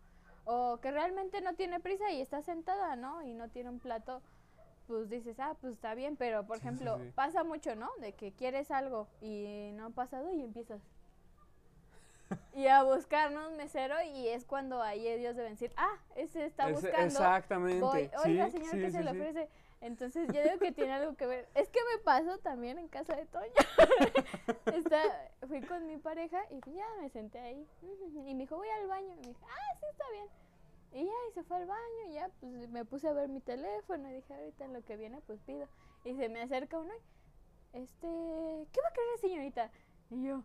o 0.44 0.78
que 0.80 0.90
realmente 0.90 1.40
no 1.40 1.54
tiene 1.54 1.80
prisa 1.80 2.10
y 2.10 2.20
está 2.20 2.42
sentada, 2.42 2.96
¿no? 2.96 3.22
Y 3.22 3.32
no 3.32 3.48
tiene 3.48 3.70
un 3.70 3.80
plato, 3.80 4.20
pues 4.86 5.08
dices, 5.08 5.40
ah, 5.40 5.56
pues 5.60 5.74
está 5.74 5.94
bien, 5.94 6.16
pero 6.16 6.46
por 6.46 6.58
ejemplo, 6.58 6.98
pasa 7.14 7.44
mucho, 7.44 7.74
¿no? 7.76 7.90
De 8.00 8.12
que 8.12 8.32
quieres 8.32 8.70
algo 8.70 9.08
y 9.22 9.70
no 9.74 9.86
ha 9.86 9.90
pasado 9.90 10.30
y 10.32 10.42
empiezas. 10.42 10.82
y 12.54 12.66
a 12.66 12.82
buscarnos 12.82 13.50
un 13.50 13.56
mesero 13.56 13.94
y 14.02 14.28
es 14.28 14.44
cuando 14.44 14.82
ahí 14.82 15.06
ellos 15.06 15.36
deben 15.36 15.52
decir, 15.52 15.72
ah, 15.76 15.96
ese 16.16 16.46
está 16.46 16.68
buscando. 16.68 17.06
exactamente. 17.06 18.10
Oiga, 18.24 18.50
señor, 18.50 18.72
¿qué 18.72 18.90
se 18.90 19.02
le 19.02 19.10
ofrece? 19.10 19.48
Entonces 19.80 20.28
yo 20.32 20.42
digo 20.42 20.58
que 20.58 20.72
tiene 20.72 20.92
algo 20.92 21.14
que 21.14 21.26
ver. 21.26 21.46
Es 21.54 21.68
que 21.68 21.80
me 21.94 22.02
pasó 22.02 22.38
también 22.38 22.78
en 22.78 22.88
casa 22.88 23.14
de 23.16 23.26
Toño. 23.26 23.52
Está, 24.74 25.02
fui 25.46 25.60
con 25.60 25.86
mi 25.86 25.98
pareja 25.98 26.42
y 26.50 26.58
ya 26.72 26.86
me 27.00 27.10
senté 27.10 27.38
ahí. 27.38 27.68
Y 27.82 28.34
me 28.34 28.44
dijo, 28.44 28.56
voy 28.56 28.68
al 28.68 28.86
baño. 28.86 29.12
Y 29.12 29.16
me 29.16 29.28
dijo, 29.28 29.46
ah, 29.46 29.76
sí, 29.78 29.86
está 29.90 30.04
bien. 30.10 30.26
Y 30.94 31.04
ya, 31.04 31.12
y 31.28 31.32
se 31.34 31.42
fue 31.42 31.56
al 31.56 31.66
baño, 31.66 32.08
y 32.08 32.12
ya, 32.12 32.30
pues 32.40 32.68
me 32.70 32.84
puse 32.84 33.08
a 33.08 33.12
ver 33.12 33.28
mi 33.28 33.40
teléfono 33.40 34.08
y 34.08 34.14
dije, 34.14 34.32
ahorita 34.32 34.64
en 34.64 34.72
lo 34.72 34.82
que 34.84 34.96
viene, 34.96 35.20
pues 35.26 35.40
pido. 35.40 35.66
Y 36.04 36.14
se 36.14 36.28
me 36.28 36.40
acerca 36.40 36.78
uno 36.78 36.94
y, 36.94 37.78
este, 37.78 38.06
¿qué 38.06 38.80
va 38.80 38.88
a 38.88 38.92
querer 38.92 39.18
señorita? 39.20 39.70
Y 40.10 40.22
yo, 40.22 40.44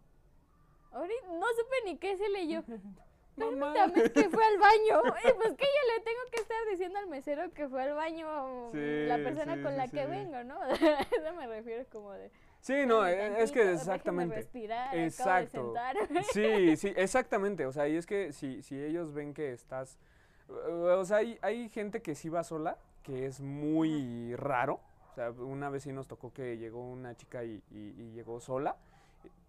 ahorita 0.91 1.27
no 1.27 1.45
supe 1.47 1.75
ni 1.85 1.97
qué 1.97 2.09
decirle 2.09 2.47
yo. 2.47 2.61
Permítame 3.35 4.11
que 4.11 4.29
fue 4.29 4.43
al 4.43 4.57
baño. 4.57 5.01
Y 5.29 5.33
pues 5.33 5.53
que 5.55 5.65
yo 5.65 5.95
le 5.95 6.03
tengo 6.03 6.19
que 6.31 6.41
estar 6.41 6.57
diciendo 6.69 6.99
al 6.99 7.07
mesero 7.07 7.51
que 7.53 7.69
fue 7.69 7.83
al 7.83 7.93
baño 7.93 8.71
la 8.73 9.17
persona 9.17 9.61
con 9.61 9.77
la 9.77 9.87
que 9.87 10.05
vengo, 10.05 10.43
¿no? 10.43 10.59
Eso 10.69 11.33
me 11.37 11.47
refiero 11.47 11.85
como 11.91 12.11
de... 12.11 12.31
Sí, 12.59 12.85
no, 12.85 13.07
e, 13.07 13.41
es 13.41 13.53
que 13.53 13.71
exactamente. 13.71 14.35
Respirar, 14.35 14.97
Exacto. 14.97 15.73
Sí, 16.33 16.75
sí, 16.75 16.93
exactamente. 16.97 17.65
O 17.65 17.71
sea, 17.71 17.87
y 17.87 17.95
es 17.95 18.05
que 18.05 18.33
si, 18.33 18.61
si 18.61 18.81
ellos 18.81 19.13
ven 19.13 19.33
que 19.33 19.53
estás 19.53 19.97
o 20.49 21.05
sea, 21.05 21.17
hay, 21.17 21.37
hay 21.41 21.69
gente 21.69 22.01
que 22.01 22.15
sí 22.15 22.29
va 22.29 22.43
sola, 22.43 22.77
que 23.03 23.25
es 23.25 23.41
muy 23.41 24.35
raro. 24.35 24.79
O 25.11 25.15
sea, 25.15 25.31
una 25.31 25.69
vez 25.69 25.83
sí 25.83 25.91
nos 25.91 26.07
tocó 26.07 26.33
que 26.33 26.57
llegó 26.57 26.81
una 26.81 27.15
chica 27.15 27.43
y, 27.43 27.61
llegó 28.13 28.39
sola. 28.39 28.77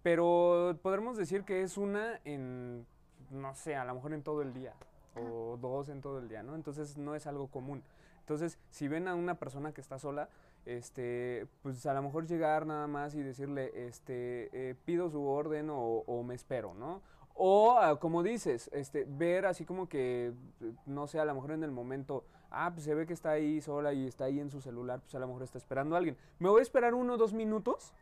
Pero 0.03 0.79
podremos 0.83 1.17
decir 1.17 1.45
que 1.45 1.63
es 1.63 1.77
una 1.77 2.21
en, 2.25 2.87
no 3.31 3.55
sé, 3.55 3.77
a 3.77 3.85
lo 3.85 3.95
mejor 3.95 4.13
en 4.15 4.23
todo 4.23 4.43
el 4.43 4.55
día. 4.55 4.75
O 5.17 5.59
dos 5.61 5.89
en 5.89 6.01
todo 6.01 6.19
el 6.19 6.29
día, 6.29 6.43
¿no? 6.43 6.55
Entonces 6.55 6.97
no 6.97 7.15
es 7.15 7.27
algo 7.27 7.49
común. 7.49 7.83
Entonces, 8.21 8.59
si 8.71 8.87
ven 8.87 9.09
a 9.09 9.15
una 9.15 9.35
persona 9.35 9.73
que 9.73 9.81
está 9.81 9.99
sola, 9.99 10.29
este, 10.65 11.47
pues 11.63 11.85
a 11.87 11.95
lo 11.95 12.03
mejor 12.03 12.27
llegar 12.27 12.65
nada 12.65 12.87
más 12.87 13.15
y 13.15 13.23
decirle, 13.23 13.73
este, 13.75 14.51
eh, 14.53 14.75
pido 14.85 15.11
su 15.11 15.27
orden 15.27 15.69
o, 15.71 16.05
o, 16.07 16.23
me 16.23 16.35
espero, 16.35 16.75
¿no? 16.75 17.03
O, 17.35 17.77
ah, 17.79 17.99
como 17.99 18.23
dices, 18.23 18.71
este, 18.73 19.05
ver 19.05 19.47
así 19.47 19.65
como 19.65 19.89
que, 19.89 20.33
no 20.87 21.07
sé, 21.07 21.19
a 21.19 21.25
lo 21.25 21.35
mejor 21.35 21.53
en 21.53 21.65
el 21.65 21.73
momento, 21.73 22.25
ah, 22.51 22.71
pues 22.73 22.85
se 22.85 22.95
ve 22.95 23.07
que 23.07 23.15
está 23.15 23.31
ahí 23.31 23.61
sola 23.61 23.93
y 23.93 24.07
está 24.07 24.25
ahí 24.25 24.39
en 24.39 24.51
su 24.51 24.61
celular, 24.61 25.01
pues 25.01 25.15
a 25.15 25.19
lo 25.19 25.27
mejor 25.27 25.43
está 25.43 25.59
esperando 25.59 25.95
a 25.95 25.99
alguien. 25.99 26.17
Me 26.39 26.49
voy 26.49 26.61
a 26.61 26.63
esperar 26.63 26.95
uno 26.95 27.15
o 27.15 27.17
dos 27.17 27.33
minutos 27.33 27.95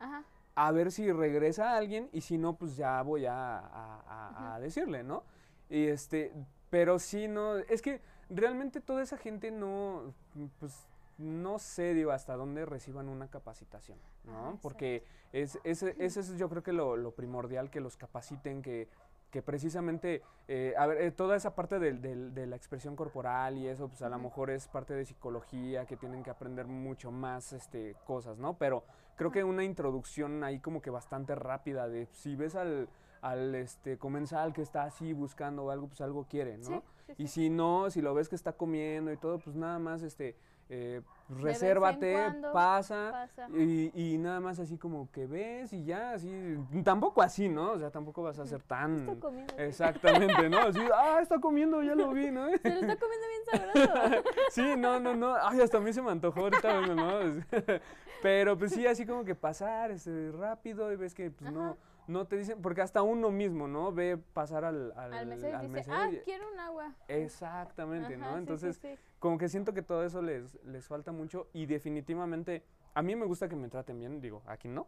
a 0.58 0.72
ver 0.72 0.90
si 0.90 1.12
regresa 1.12 1.76
alguien 1.76 2.08
y 2.12 2.20
si 2.20 2.36
no, 2.36 2.56
pues 2.56 2.76
ya 2.76 3.00
voy 3.02 3.26
a, 3.28 4.58
decirle, 4.60 5.04
¿no? 5.04 5.22
Y 5.70 5.86
este, 5.86 6.32
pero 6.68 6.98
sí, 6.98 7.28
no, 7.28 7.56
es 7.58 7.80
que 7.80 8.00
realmente 8.28 8.80
toda 8.80 9.04
esa 9.04 9.16
gente 9.16 9.52
no, 9.52 10.12
pues 10.58 10.88
no 11.16 11.60
sé, 11.60 11.94
digo, 11.94 12.10
hasta 12.10 12.34
dónde 12.34 12.66
reciban 12.66 13.08
una 13.08 13.28
capacitación, 13.28 13.98
¿no? 14.24 14.32
Ah, 14.48 14.58
Porque 14.60 15.04
es, 15.32 15.60
ese, 15.62 15.94
es 15.96 16.36
yo 16.36 16.48
creo 16.48 16.64
que 16.64 16.72
lo, 16.72 16.96
lo 16.96 17.12
primordial, 17.12 17.70
que 17.70 17.80
los 17.80 17.96
capaciten, 17.96 18.60
que 18.60 18.88
que 19.30 19.42
precisamente, 19.42 20.22
eh, 20.46 20.74
a 20.78 20.86
ver, 20.86 21.02
eh, 21.02 21.10
toda 21.10 21.36
esa 21.36 21.54
parte 21.54 21.78
de, 21.78 22.46
la 22.46 22.56
expresión 22.56 22.96
corporal 22.96 23.58
y 23.58 23.66
eso, 23.66 23.88
pues 23.88 24.02
a 24.02 24.08
lo 24.08 24.18
mejor 24.18 24.50
es 24.50 24.68
parte 24.68 24.94
de 24.94 25.04
psicología, 25.04 25.84
que 25.84 25.96
tienen 25.96 26.22
que 26.22 26.30
aprender 26.30 26.66
mucho 26.66 27.10
más 27.10 27.52
este, 27.52 27.94
cosas, 28.06 28.38
¿no? 28.38 28.56
Pero 28.56 28.84
creo 29.16 29.30
que 29.30 29.44
una 29.44 29.64
introducción 29.64 30.42
ahí 30.44 30.60
como 30.60 30.80
que 30.80 30.90
bastante 30.90 31.34
rápida 31.34 31.88
de 31.88 32.06
si 32.06 32.36
ves 32.36 32.54
al, 32.54 32.88
al 33.20 33.54
este, 33.54 33.98
comensal 33.98 34.52
que 34.52 34.62
está 34.62 34.84
así 34.84 35.12
buscando 35.12 35.70
algo, 35.70 35.88
pues 35.88 36.00
algo 36.00 36.26
quiere, 36.28 36.56
¿no? 36.58 36.82
Y 37.16 37.28
si 37.28 37.50
no, 37.50 37.90
si 37.90 38.00
lo 38.00 38.14
ves 38.14 38.28
que 38.28 38.36
está 38.36 38.52
comiendo 38.52 39.12
y 39.12 39.16
todo, 39.16 39.38
pues 39.38 39.56
nada 39.56 39.78
más, 39.78 40.02
este, 40.02 40.36
eh, 40.70 41.00
resérvate, 41.28 42.16
pasa, 42.52 43.28
Y, 43.54 43.90
y, 43.94 44.18
nada 44.18 44.40
más 44.40 44.58
así 44.58 44.76
como 44.76 45.10
que 45.10 45.26
ves 45.26 45.72
y 45.72 45.84
ya, 45.84 46.12
así, 46.12 46.58
tampoco 46.84 47.22
así, 47.22 47.48
¿no? 47.48 47.72
O 47.72 47.78
sea, 47.78 47.90
tampoco 47.90 48.22
vas 48.22 48.38
a 48.38 48.46
ser 48.46 48.62
tan... 48.62 49.18
Exactamente, 49.56 50.48
¿no? 50.48 50.58
Así, 50.58 50.80
ah, 50.94 51.20
está 51.22 51.38
comiendo, 51.38 51.82
ya 51.82 51.94
lo 51.94 52.12
vi, 52.12 52.30
¿no? 52.30 52.48
Se 52.48 52.68
lo 52.68 52.80
está 52.80 52.96
comiendo 52.96 53.26
bien 53.28 53.74
sabroso. 53.74 54.22
sí, 54.50 54.74
no, 54.76 55.00
no, 55.00 55.14
no, 55.14 55.34
ay, 55.40 55.60
hasta 55.60 55.78
a 55.78 55.80
mí 55.80 55.92
se 55.92 56.02
me 56.02 56.10
antojó 56.10 56.40
ahorita, 56.40 56.86
¿no? 56.86 57.20
Pero 58.22 58.58
pues 58.58 58.72
sí, 58.72 58.86
así 58.86 59.06
como 59.06 59.24
que 59.24 59.34
pasar, 59.34 59.90
este, 59.90 60.32
rápido 60.32 60.92
y 60.92 60.96
ves 60.96 61.14
que 61.14 61.30
pues 61.30 61.52
no 61.52 61.76
no 62.08 62.26
te 62.26 62.38
dicen, 62.38 62.60
porque 62.62 62.80
hasta 62.80 63.02
uno 63.02 63.30
mismo, 63.30 63.68
¿no? 63.68 63.92
Ve 63.92 64.16
pasar 64.16 64.64
al, 64.64 64.92
al, 64.96 65.12
al 65.12 65.26
mesero, 65.26 65.62
y 65.62 65.68
dice, 65.68 65.90
ah, 65.92 66.10
quiero 66.24 66.50
un 66.50 66.58
agua. 66.58 66.94
Exactamente, 67.06 68.16
¿no? 68.16 68.38
Entonces, 68.38 68.80
como 69.18 69.36
que 69.36 69.48
siento 69.48 69.74
que 69.74 69.82
todo 69.82 70.04
eso 70.04 70.22
les, 70.22 70.54
les 70.64 70.86
falta 70.86 71.12
mucho 71.12 71.48
y 71.52 71.66
definitivamente, 71.66 72.64
a 72.94 73.02
mí 73.02 73.14
me 73.14 73.26
gusta 73.26 73.48
que 73.48 73.56
me 73.56 73.68
traten 73.68 73.98
bien, 73.98 74.20
digo, 74.22 74.42
aquí 74.46 74.68
no, 74.68 74.86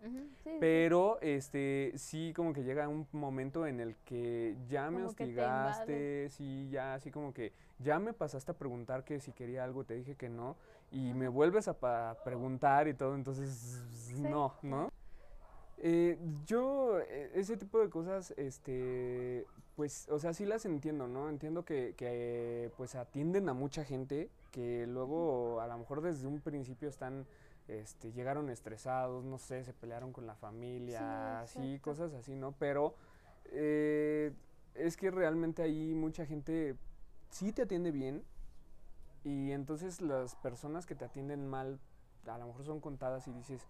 pero 0.60 1.20
este, 1.20 1.92
sí 1.96 2.32
como 2.34 2.54
que 2.54 2.64
llega 2.64 2.88
un 2.88 3.06
momento 3.12 3.66
en 3.66 3.80
el 3.80 3.96
que 4.04 4.56
ya 4.66 4.90
me 4.90 5.04
hostigaste, 5.04 6.30
sí, 6.30 6.68
ya 6.70 6.94
así 6.94 7.10
como 7.10 7.34
que 7.34 7.52
ya 7.78 7.98
me 7.98 8.14
pasaste 8.14 8.52
a 8.52 8.54
preguntar 8.54 9.04
que 9.04 9.20
si 9.20 9.32
quería 9.32 9.62
algo, 9.62 9.84
te 9.84 9.94
dije 9.94 10.16
que 10.16 10.30
no, 10.30 10.56
y 10.90 11.12
me 11.12 11.28
vuelves 11.28 11.68
a, 11.68 12.14
preguntar 12.24 12.88
y 12.88 12.94
todo, 12.94 13.14
entonces, 13.14 14.14
no, 14.18 14.54
¿no? 14.62 14.90
Eh, 15.82 16.18
yo, 16.46 17.00
eh, 17.00 17.30
ese 17.34 17.56
tipo 17.56 17.80
de 17.80 17.88
cosas, 17.88 18.34
este, 18.36 19.46
pues, 19.76 20.08
o 20.10 20.18
sea, 20.18 20.34
sí 20.34 20.44
las 20.44 20.66
entiendo, 20.66 21.08
¿no? 21.08 21.30
Entiendo 21.30 21.64
que, 21.64 21.94
que, 21.96 22.70
pues, 22.76 22.94
atienden 22.94 23.48
a 23.48 23.54
mucha 23.54 23.84
gente 23.84 24.28
que 24.50 24.86
luego, 24.86 25.60
a 25.60 25.66
lo 25.66 25.78
mejor 25.78 26.02
desde 26.02 26.26
un 26.26 26.40
principio 26.40 26.88
están, 26.88 27.26
este, 27.66 28.12
llegaron 28.12 28.50
estresados, 28.50 29.24
no 29.24 29.38
sé, 29.38 29.64
se 29.64 29.72
pelearon 29.72 30.12
con 30.12 30.26
la 30.26 30.34
familia, 30.34 31.44
sí, 31.46 31.78
cosas 31.80 32.12
así, 32.12 32.34
¿no? 32.34 32.52
Pero 32.58 32.94
eh, 33.46 34.32
es 34.74 34.98
que 34.98 35.10
realmente 35.10 35.62
ahí 35.62 35.94
mucha 35.94 36.26
gente 36.26 36.76
sí 37.30 37.52
te 37.52 37.62
atiende 37.62 37.90
bien 37.90 38.22
y 39.24 39.52
entonces 39.52 40.00
las 40.00 40.34
personas 40.36 40.84
que 40.84 40.94
te 40.94 41.04
atienden 41.04 41.48
mal, 41.48 41.78
a 42.26 42.38
lo 42.38 42.48
mejor 42.48 42.64
son 42.64 42.80
contadas 42.80 43.26
y 43.28 43.32
dices, 43.32 43.66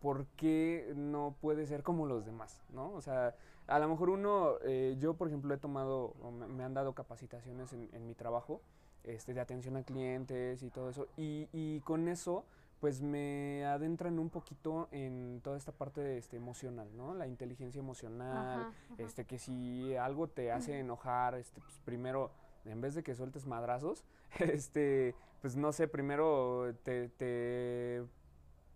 ¿por 0.00 0.26
qué 0.36 0.92
no 0.96 1.36
puede 1.40 1.66
ser 1.66 1.82
como 1.82 2.06
los 2.06 2.24
demás? 2.24 2.62
¿no? 2.72 2.92
O 2.92 3.00
sea, 3.00 3.34
a 3.66 3.78
lo 3.78 3.88
mejor 3.88 4.10
uno, 4.10 4.54
eh, 4.64 4.96
yo 4.98 5.14
por 5.14 5.28
ejemplo 5.28 5.54
he 5.54 5.58
tomado, 5.58 6.14
me, 6.48 6.64
han 6.64 6.74
dado 6.74 6.94
capacitaciones 6.94 7.72
en, 7.72 8.06
mi 8.06 8.14
trabajo 8.14 8.62
este, 9.04 9.34
de 9.34 9.40
atención 9.40 9.76
a 9.76 9.82
clientes 9.82 10.62
y 10.62 10.70
todo 10.70 10.90
eso, 10.90 11.06
y, 11.16 11.80
con 11.80 12.08
eso 12.08 12.44
pues 12.80 13.02
me 13.02 13.66
adentran 13.66 14.18
un 14.18 14.30
poquito 14.30 14.88
en 14.90 15.42
toda 15.44 15.58
esta 15.58 15.70
parte 15.70 16.16
este, 16.16 16.38
emocional, 16.38 16.88
¿no? 16.96 17.12
La 17.12 17.26
inteligencia 17.26 17.78
emocional, 17.78 18.72
este 18.96 19.26
que 19.26 19.38
si 19.38 19.94
algo 19.96 20.28
te 20.28 20.50
hace 20.50 20.78
enojar, 20.78 21.34
este, 21.34 21.60
pues 21.60 21.78
primero, 21.84 22.30
en 22.64 22.80
vez 22.80 22.94
de 22.94 23.02
que 23.02 23.14
sueltes 23.14 23.46
madrazos, 23.46 24.06
este, 24.38 25.14
pues 25.42 25.56
no 25.56 25.72
sé, 25.72 25.88
primero 25.88 26.74
te 26.82 27.10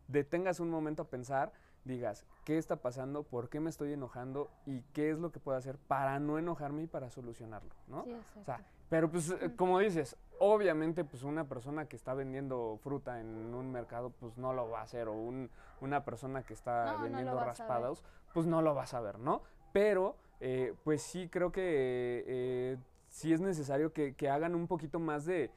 detengas 0.08 0.60
un 0.60 0.70
momento 0.70 1.02
a 1.02 1.08
pensar, 1.08 1.52
digas, 1.84 2.26
¿qué 2.44 2.58
está 2.58 2.76
pasando? 2.76 3.22
¿Por 3.22 3.48
qué 3.48 3.60
me 3.60 3.70
estoy 3.70 3.92
enojando? 3.92 4.50
¿Y 4.66 4.80
qué 4.92 5.10
es 5.10 5.18
lo 5.18 5.30
que 5.32 5.40
puedo 5.40 5.56
hacer 5.58 5.76
para 5.78 6.18
no 6.18 6.38
enojarme 6.38 6.82
y 6.82 6.86
para 6.86 7.10
solucionarlo? 7.10 7.70
¿no? 7.88 8.04
o 8.40 8.44
sea, 8.44 8.60
pero 8.88 9.10
pues, 9.10 9.30
eh, 9.30 9.52
como 9.56 9.78
dices, 9.78 10.16
obviamente, 10.38 11.04
pues 11.04 11.22
una 11.22 11.48
persona 11.48 11.86
que 11.86 11.96
está 11.96 12.14
vendiendo 12.14 12.78
fruta 12.82 13.20
en 13.20 13.54
un 13.54 13.70
mercado, 13.72 14.10
pues 14.10 14.36
no 14.38 14.52
lo 14.52 14.68
va 14.68 14.80
a 14.80 14.82
hacer. 14.82 15.08
O 15.08 15.14
una 15.80 16.04
persona 16.04 16.42
que 16.42 16.54
está 16.54 16.96
vendiendo 17.02 17.38
raspados, 17.38 18.04
pues 18.32 18.46
no 18.46 18.62
lo 18.62 18.74
va 18.74 18.84
a 18.84 18.86
saber, 18.86 19.18
¿no? 19.18 19.42
Pero, 19.72 20.16
eh, 20.40 20.74
pues 20.84 21.02
sí 21.02 21.28
creo 21.28 21.50
que 21.50 22.24
eh, 22.26 22.76
sí 23.08 23.32
es 23.32 23.40
necesario 23.40 23.92
que, 23.92 24.14
hagan 24.30 24.54
un 24.54 24.68
poquito 24.68 25.00
más 25.00 25.24
de 25.24 25.50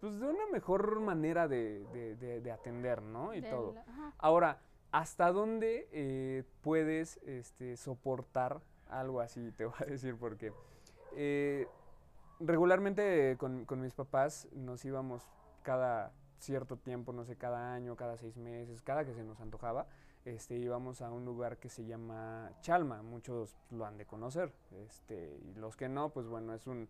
pues 0.00 0.18
de 0.18 0.26
una 0.26 0.46
mejor 0.52 1.00
manera 1.00 1.46
de, 1.46 2.50
atender, 2.52 3.02
¿no? 3.02 3.34
Y 3.34 3.42
todo. 3.42 3.74
Ahora, 4.18 4.58
¿hasta 4.92 5.30
dónde 5.30 5.88
eh, 5.92 6.44
puedes 6.62 7.18
este, 7.18 7.76
soportar 7.76 8.60
algo 8.88 9.20
así? 9.20 9.52
Te 9.52 9.66
voy 9.66 9.74
a 9.80 9.84
decir 9.84 10.16
porque 10.16 10.52
eh, 11.16 11.66
regularmente 12.40 13.36
con, 13.38 13.64
con 13.66 13.80
mis 13.80 13.94
papás 13.94 14.48
nos 14.52 14.84
íbamos 14.84 15.28
cada 15.62 16.12
cierto 16.38 16.76
tiempo, 16.76 17.12
no 17.12 17.24
sé, 17.24 17.36
cada 17.36 17.74
año, 17.74 17.96
cada 17.96 18.16
seis 18.16 18.36
meses, 18.36 18.82
cada 18.82 19.04
que 19.04 19.14
se 19.14 19.22
nos 19.22 19.40
antojaba, 19.40 19.86
este, 20.24 20.56
íbamos 20.56 21.02
a 21.02 21.10
un 21.10 21.24
lugar 21.24 21.58
que 21.58 21.68
se 21.68 21.84
llama 21.84 22.50
Chalma, 22.60 23.02
muchos 23.02 23.56
lo 23.70 23.84
han 23.84 23.96
de 23.96 24.06
conocer, 24.06 24.52
este, 24.84 25.38
y 25.42 25.54
los 25.54 25.76
que 25.76 25.88
no, 25.88 26.10
pues 26.10 26.26
bueno, 26.26 26.54
es 26.54 26.66
un, 26.66 26.88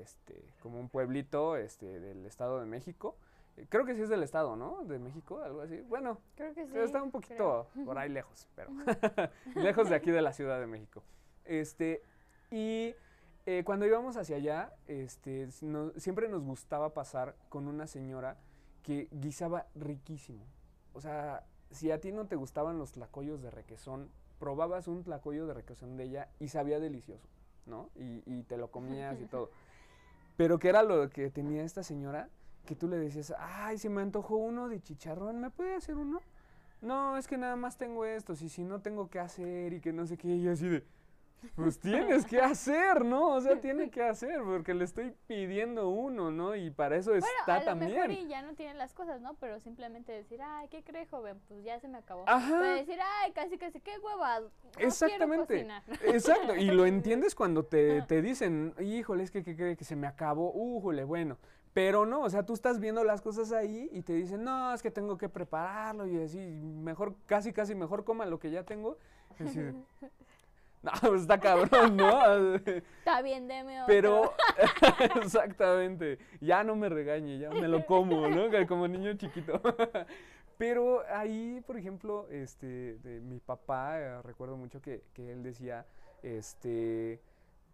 este, 0.00 0.42
como 0.60 0.80
un 0.80 0.88
pueblito, 0.88 1.56
este, 1.56 2.00
del 2.00 2.24
Estado 2.26 2.60
de 2.60 2.66
México, 2.66 3.16
eh, 3.56 3.66
creo 3.68 3.84
que 3.84 3.94
sí 3.94 4.02
es 4.02 4.08
del 4.08 4.22
Estado, 4.22 4.56
¿no? 4.56 4.84
De 4.84 4.98
México, 4.98 5.40
algo 5.40 5.60
así, 5.60 5.80
bueno, 5.82 6.18
creo 6.36 6.54
que 6.54 6.66
sí, 6.66 6.76
está 6.78 7.02
un 7.02 7.10
poquito 7.10 7.66
por 7.84 7.98
ahí 7.98 8.08
lejos, 8.08 8.48
pero 8.54 8.70
lejos 9.56 9.88
de 9.88 9.94
aquí 9.94 10.10
de 10.10 10.22
la 10.22 10.32
Ciudad 10.32 10.58
de 10.58 10.66
México, 10.66 11.02
este, 11.44 12.02
y 12.50 12.94
eh, 13.46 13.62
cuando 13.64 13.86
íbamos 13.86 14.16
hacia 14.16 14.36
allá, 14.36 14.72
este, 14.86 15.50
siempre 15.96 16.28
nos 16.28 16.44
gustaba 16.44 16.94
pasar 16.94 17.34
con 17.48 17.66
una 17.66 17.86
señora 17.86 18.36
que 18.82 19.08
guisaba 19.10 19.66
riquísimo. 19.74 20.44
O 20.92 21.00
sea, 21.00 21.44
si 21.70 21.90
a 21.90 22.00
ti 22.00 22.12
no 22.12 22.26
te 22.26 22.36
gustaban 22.36 22.78
los 22.78 22.92
tlacoyos 22.92 23.42
de 23.42 23.50
requesón, 23.50 24.10
probabas 24.38 24.88
un 24.88 25.02
tlacoyo 25.02 25.46
de 25.46 25.54
requesón 25.54 25.96
de 25.96 26.04
ella 26.04 26.28
y 26.38 26.48
sabía 26.48 26.78
delicioso, 26.78 27.28
¿no? 27.66 27.90
Y, 27.96 28.22
y 28.26 28.42
te 28.44 28.56
lo 28.56 28.70
comías 28.70 29.20
y 29.20 29.24
todo. 29.30 29.50
Pero 30.42 30.58
¿qué 30.58 30.70
era 30.70 30.82
lo 30.82 31.08
que 31.08 31.30
tenía 31.30 31.62
esta 31.62 31.84
señora? 31.84 32.28
Que 32.66 32.74
tú 32.74 32.88
le 32.88 32.96
decías, 32.96 33.32
ay, 33.38 33.78
se 33.78 33.88
me 33.88 34.02
antojó 34.02 34.34
uno 34.34 34.68
de 34.68 34.82
chicharrón, 34.82 35.40
¿me 35.40 35.50
puede 35.50 35.76
hacer 35.76 35.94
uno? 35.94 36.20
No, 36.80 37.16
es 37.16 37.28
que 37.28 37.38
nada 37.38 37.54
más 37.54 37.78
tengo 37.78 38.04
estos 38.04 38.42
y 38.42 38.48
si 38.48 38.64
no 38.64 38.80
tengo 38.80 39.08
que 39.08 39.20
hacer 39.20 39.72
y 39.72 39.80
que 39.80 39.92
no 39.92 40.04
sé 40.04 40.16
qué, 40.16 40.26
y 40.26 40.48
así 40.48 40.66
de... 40.66 40.84
Pues 41.56 41.78
tienes 41.78 42.24
que 42.24 42.40
hacer, 42.40 43.04
¿no? 43.04 43.34
O 43.34 43.40
sea, 43.40 43.60
tiene 43.60 43.90
que 43.90 44.02
hacer, 44.02 44.42
porque 44.44 44.74
le 44.74 44.84
estoy 44.84 45.12
pidiendo 45.26 45.88
uno, 45.88 46.30
¿no? 46.30 46.54
Y 46.54 46.70
para 46.70 46.96
eso 46.96 47.10
bueno, 47.10 47.26
está 47.40 47.56
a 47.56 47.58
lo 47.60 47.64
también. 47.64 47.92
Mejor 47.92 48.10
y 48.10 48.28
ya 48.28 48.42
no 48.42 48.54
tiene 48.54 48.74
las 48.74 48.92
cosas, 48.94 49.20
¿no? 49.20 49.34
Pero 49.34 49.60
simplemente 49.60 50.12
decir, 50.12 50.40
ay, 50.42 50.68
¿qué 50.68 50.82
cree, 50.82 51.06
joven? 51.06 51.40
Pues 51.48 51.64
ya 51.64 51.78
se 51.80 51.88
me 51.88 51.98
acabó. 51.98 52.24
Ajá. 52.26 52.58
Puede 52.58 52.76
decir, 52.78 52.98
ay, 53.22 53.32
casi, 53.32 53.58
casi, 53.58 53.80
qué 53.80 53.98
hueva. 53.98 54.40
No 54.40 54.48
Exactamente. 54.78 55.66
Exacto. 56.04 56.54
Y 56.56 56.66
lo 56.66 56.86
entiendes 56.86 57.34
cuando 57.34 57.64
te, 57.64 58.02
te 58.02 58.22
dicen, 58.22 58.74
híjole, 58.80 59.24
es 59.24 59.30
que, 59.30 59.42
que, 59.42 59.56
que, 59.56 59.76
que 59.76 59.84
se 59.84 59.96
me 59.96 60.06
acabó, 60.06 60.52
újole, 60.52 61.04
bueno. 61.04 61.38
Pero 61.74 62.04
no, 62.04 62.20
o 62.22 62.30
sea, 62.30 62.44
tú 62.44 62.52
estás 62.52 62.78
viendo 62.78 63.02
las 63.02 63.22
cosas 63.22 63.50
ahí 63.50 63.88
y 63.92 64.02
te 64.02 64.12
dicen, 64.12 64.44
no, 64.44 64.74
es 64.74 64.82
que 64.82 64.90
tengo 64.90 65.16
que 65.16 65.30
prepararlo 65.30 66.06
y 66.06 66.22
así, 66.22 66.38
mejor, 66.38 67.14
casi, 67.24 67.52
casi 67.52 67.74
mejor 67.74 68.04
coma 68.04 68.26
lo 68.26 68.38
que 68.38 68.50
ya 68.50 68.64
tengo. 68.64 68.98
Es 69.30 69.46
decir, 69.46 69.74
no, 70.84 70.90
pues 71.00 71.22
está 71.22 71.38
cabrón, 71.38 71.96
¿no? 71.96 72.54
Está 72.98 73.22
bien, 73.22 73.46
deme 73.46 73.82
otro. 73.82 73.86
Pero, 73.86 74.34
exactamente, 75.22 76.18
ya 76.40 76.64
no 76.64 76.74
me 76.74 76.88
regañe, 76.88 77.38
ya 77.38 77.50
me 77.50 77.68
lo 77.68 77.86
como, 77.86 78.28
¿no? 78.28 78.46
Como 78.66 78.88
niño 78.88 79.14
chiquito. 79.14 79.60
Pero 80.58 81.02
ahí, 81.08 81.62
por 81.66 81.76
ejemplo, 81.76 82.28
este, 82.30 82.96
de 82.98 83.20
mi 83.20 83.38
papá, 83.38 84.00
eh, 84.00 84.22
recuerdo 84.22 84.56
mucho 84.56 84.80
que, 84.80 85.02
que 85.14 85.32
él 85.32 85.42
decía, 85.42 85.86
este, 86.22 87.20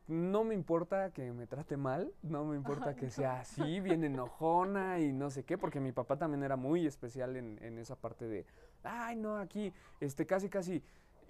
no 0.07 0.45
me 0.45 0.55
importa 0.55 1.11
que 1.11 1.33
me 1.33 1.47
trate 1.47 1.77
mal, 1.77 2.13
no 2.23 2.45
me 2.45 2.57
importa 2.57 2.95
que 2.95 3.11
sea 3.11 3.41
así, 3.41 3.81
bien 3.81 4.05
enojona 4.05 5.01
y 5.01 5.13
no 5.13 5.31
sé 5.31 5.45
qué, 5.45 5.59
porque 5.59 5.81
mi 5.81 5.93
papá 5.93 6.17
también 6.17 6.43
era 6.43 6.57
muy 6.57 6.87
especial 6.87 7.37
en, 7.37 7.59
en 7.63 7.79
esa 7.79 7.95
parte 7.97 8.27
de, 8.27 8.47
ay, 8.83 9.17
no, 9.17 9.37
aquí, 9.37 9.73
este, 10.01 10.25
casi, 10.27 10.49
casi 10.49 10.83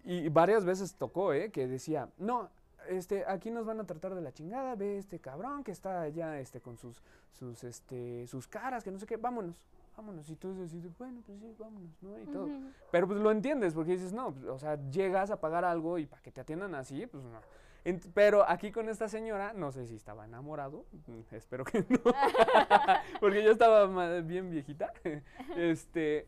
y 0.08 0.30
varias 0.30 0.64
veces 0.64 0.94
tocó, 0.94 1.34
¿eh? 1.34 1.50
Que 1.50 1.68
decía, 1.68 2.08
no, 2.16 2.48
este, 2.88 3.26
aquí 3.26 3.50
nos 3.50 3.66
van 3.66 3.78
a 3.78 3.84
tratar 3.84 4.14
de 4.14 4.22
la 4.22 4.32
chingada, 4.32 4.74
ve 4.74 4.96
este 4.96 5.18
cabrón 5.18 5.62
que 5.62 5.70
está 5.70 6.00
allá, 6.00 6.40
este, 6.40 6.62
con 6.62 6.78
sus, 6.78 7.02
sus, 7.32 7.62
este, 7.62 8.26
sus 8.26 8.48
caras, 8.48 8.82
que 8.82 8.90
no 8.90 8.98
sé 8.98 9.04
qué, 9.04 9.18
vámonos, 9.18 9.60
vámonos. 9.98 10.30
Y 10.30 10.36
tú 10.36 10.54
dices, 10.62 10.96
bueno, 10.96 11.22
pues 11.26 11.38
sí, 11.40 11.54
vámonos, 11.58 12.02
¿no? 12.02 12.18
Y 12.18 12.24
todo. 12.24 12.48
Pero 12.90 13.06
pues 13.06 13.20
lo 13.20 13.30
entiendes, 13.30 13.74
porque 13.74 13.92
dices, 13.92 14.14
no, 14.14 14.32
pues, 14.32 14.46
o 14.46 14.58
sea, 14.58 14.80
llegas 14.90 15.30
a 15.30 15.42
pagar 15.42 15.66
algo 15.66 15.98
y 15.98 16.06
para 16.06 16.22
que 16.22 16.32
te 16.32 16.40
atiendan 16.40 16.74
así, 16.74 17.06
pues 17.06 17.22
no. 17.22 17.40
pero 18.14 18.48
aquí 18.48 18.72
con 18.72 18.88
esta 18.88 19.10
señora, 19.10 19.52
no 19.52 19.72
sé 19.72 19.86
si 19.86 19.94
estaba 19.94 20.24
enamorado, 20.24 20.86
espero 21.32 21.66
que 21.66 21.84
no, 21.86 22.00
porque 23.20 23.44
yo 23.44 23.50
estaba 23.50 24.22
bien 24.22 24.50
viejita, 24.50 24.90
este, 25.58 26.26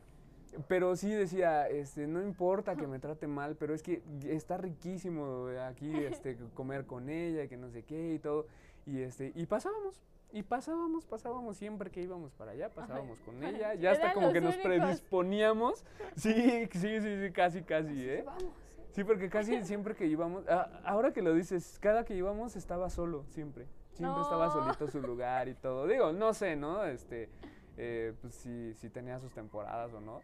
pero 0.68 0.96
sí 0.96 1.10
decía, 1.10 1.68
este, 1.68 2.06
no 2.06 2.22
importa 2.22 2.76
que 2.76 2.86
me 2.86 2.98
trate 2.98 3.26
mal, 3.26 3.56
pero 3.56 3.74
es 3.74 3.82
que 3.82 4.02
está 4.26 4.56
riquísimo 4.56 5.48
aquí 5.66 5.92
este, 6.04 6.36
comer 6.54 6.86
con 6.86 7.08
ella 7.08 7.44
y 7.44 7.48
que 7.48 7.56
no 7.56 7.70
sé 7.70 7.82
qué 7.84 8.14
y 8.14 8.18
todo. 8.18 8.46
Y, 8.86 9.00
este, 9.00 9.32
y 9.34 9.46
pasábamos, 9.46 10.00
y 10.32 10.42
pasábamos, 10.42 11.06
pasábamos 11.06 11.56
siempre 11.56 11.90
que 11.90 12.02
íbamos 12.02 12.32
para 12.32 12.52
allá, 12.52 12.68
pasábamos 12.70 13.18
con 13.20 13.42
ella. 13.44 13.74
Ya 13.74 13.92
hasta 13.92 14.12
como 14.12 14.32
que 14.32 14.40
nos 14.40 14.56
predisponíamos. 14.56 15.84
Sí, 16.16 16.68
sí, 16.72 17.00
sí, 17.00 17.20
sí, 17.20 17.32
casi, 17.32 17.62
casi, 17.62 18.08
¿eh? 18.08 18.24
Sí, 18.92 19.04
porque 19.04 19.30
casi 19.30 19.62
siempre 19.62 19.94
que 19.94 20.06
íbamos, 20.06 20.44
ahora 20.84 21.12
que 21.12 21.22
lo 21.22 21.32
dices, 21.32 21.78
cada 21.80 22.04
que 22.04 22.14
íbamos 22.14 22.56
estaba 22.56 22.90
solo, 22.90 23.24
siempre. 23.28 23.66
Siempre 23.92 24.22
estaba 24.22 24.50
solito 24.50 24.88
su 24.88 25.00
lugar 25.00 25.48
y 25.48 25.54
todo. 25.54 25.86
Digo, 25.86 26.12
no 26.12 26.32
sé, 26.34 26.56
¿no? 26.56 26.84
Este, 26.84 27.28
eh, 27.76 28.14
pues 28.20 28.34
si, 28.34 28.74
si 28.74 28.88
tenía 28.88 29.20
sus 29.20 29.32
temporadas 29.32 29.92
o 29.92 30.00
no. 30.00 30.20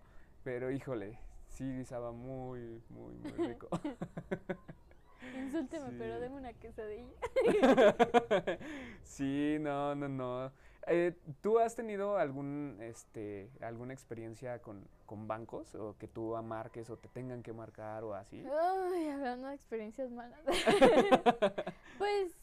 Pero 0.47 0.71
híjole, 0.71 1.19
sí 1.49 1.65
guisaba 1.65 2.13
muy, 2.13 2.81
muy, 2.89 3.17
muy 3.17 3.49
rico. 3.49 3.69
Insúlteme, 5.37 5.91
pero 5.99 6.21
deme 6.21 6.37
una 6.37 6.53
quesadilla. 6.53 7.11
sí, 9.03 9.57
no, 9.59 9.97
no, 9.97 10.09
no. 10.09 10.53
Eh, 10.87 11.17
¿Tú 11.41 11.59
has 11.59 11.75
tenido 11.75 12.17
algún, 12.17 12.79
este, 12.81 13.51
alguna 13.61 13.93
experiencia 13.93 14.63
con, 14.63 14.87
con, 15.05 15.27
bancos 15.27 15.75
o 15.75 15.97
que 15.99 16.07
tú 16.07 16.41
marques 16.45 16.91
o 16.91 16.97
te 16.97 17.09
tengan 17.09 17.43
que 17.43 17.53
marcar 17.53 18.05
o 18.05 18.15
así? 18.15 18.45
Ay, 18.47 19.09
hablando 19.09 19.49
de 19.49 19.55
experiencias 19.57 20.13
malas. 20.13 20.39
pues 21.99 22.37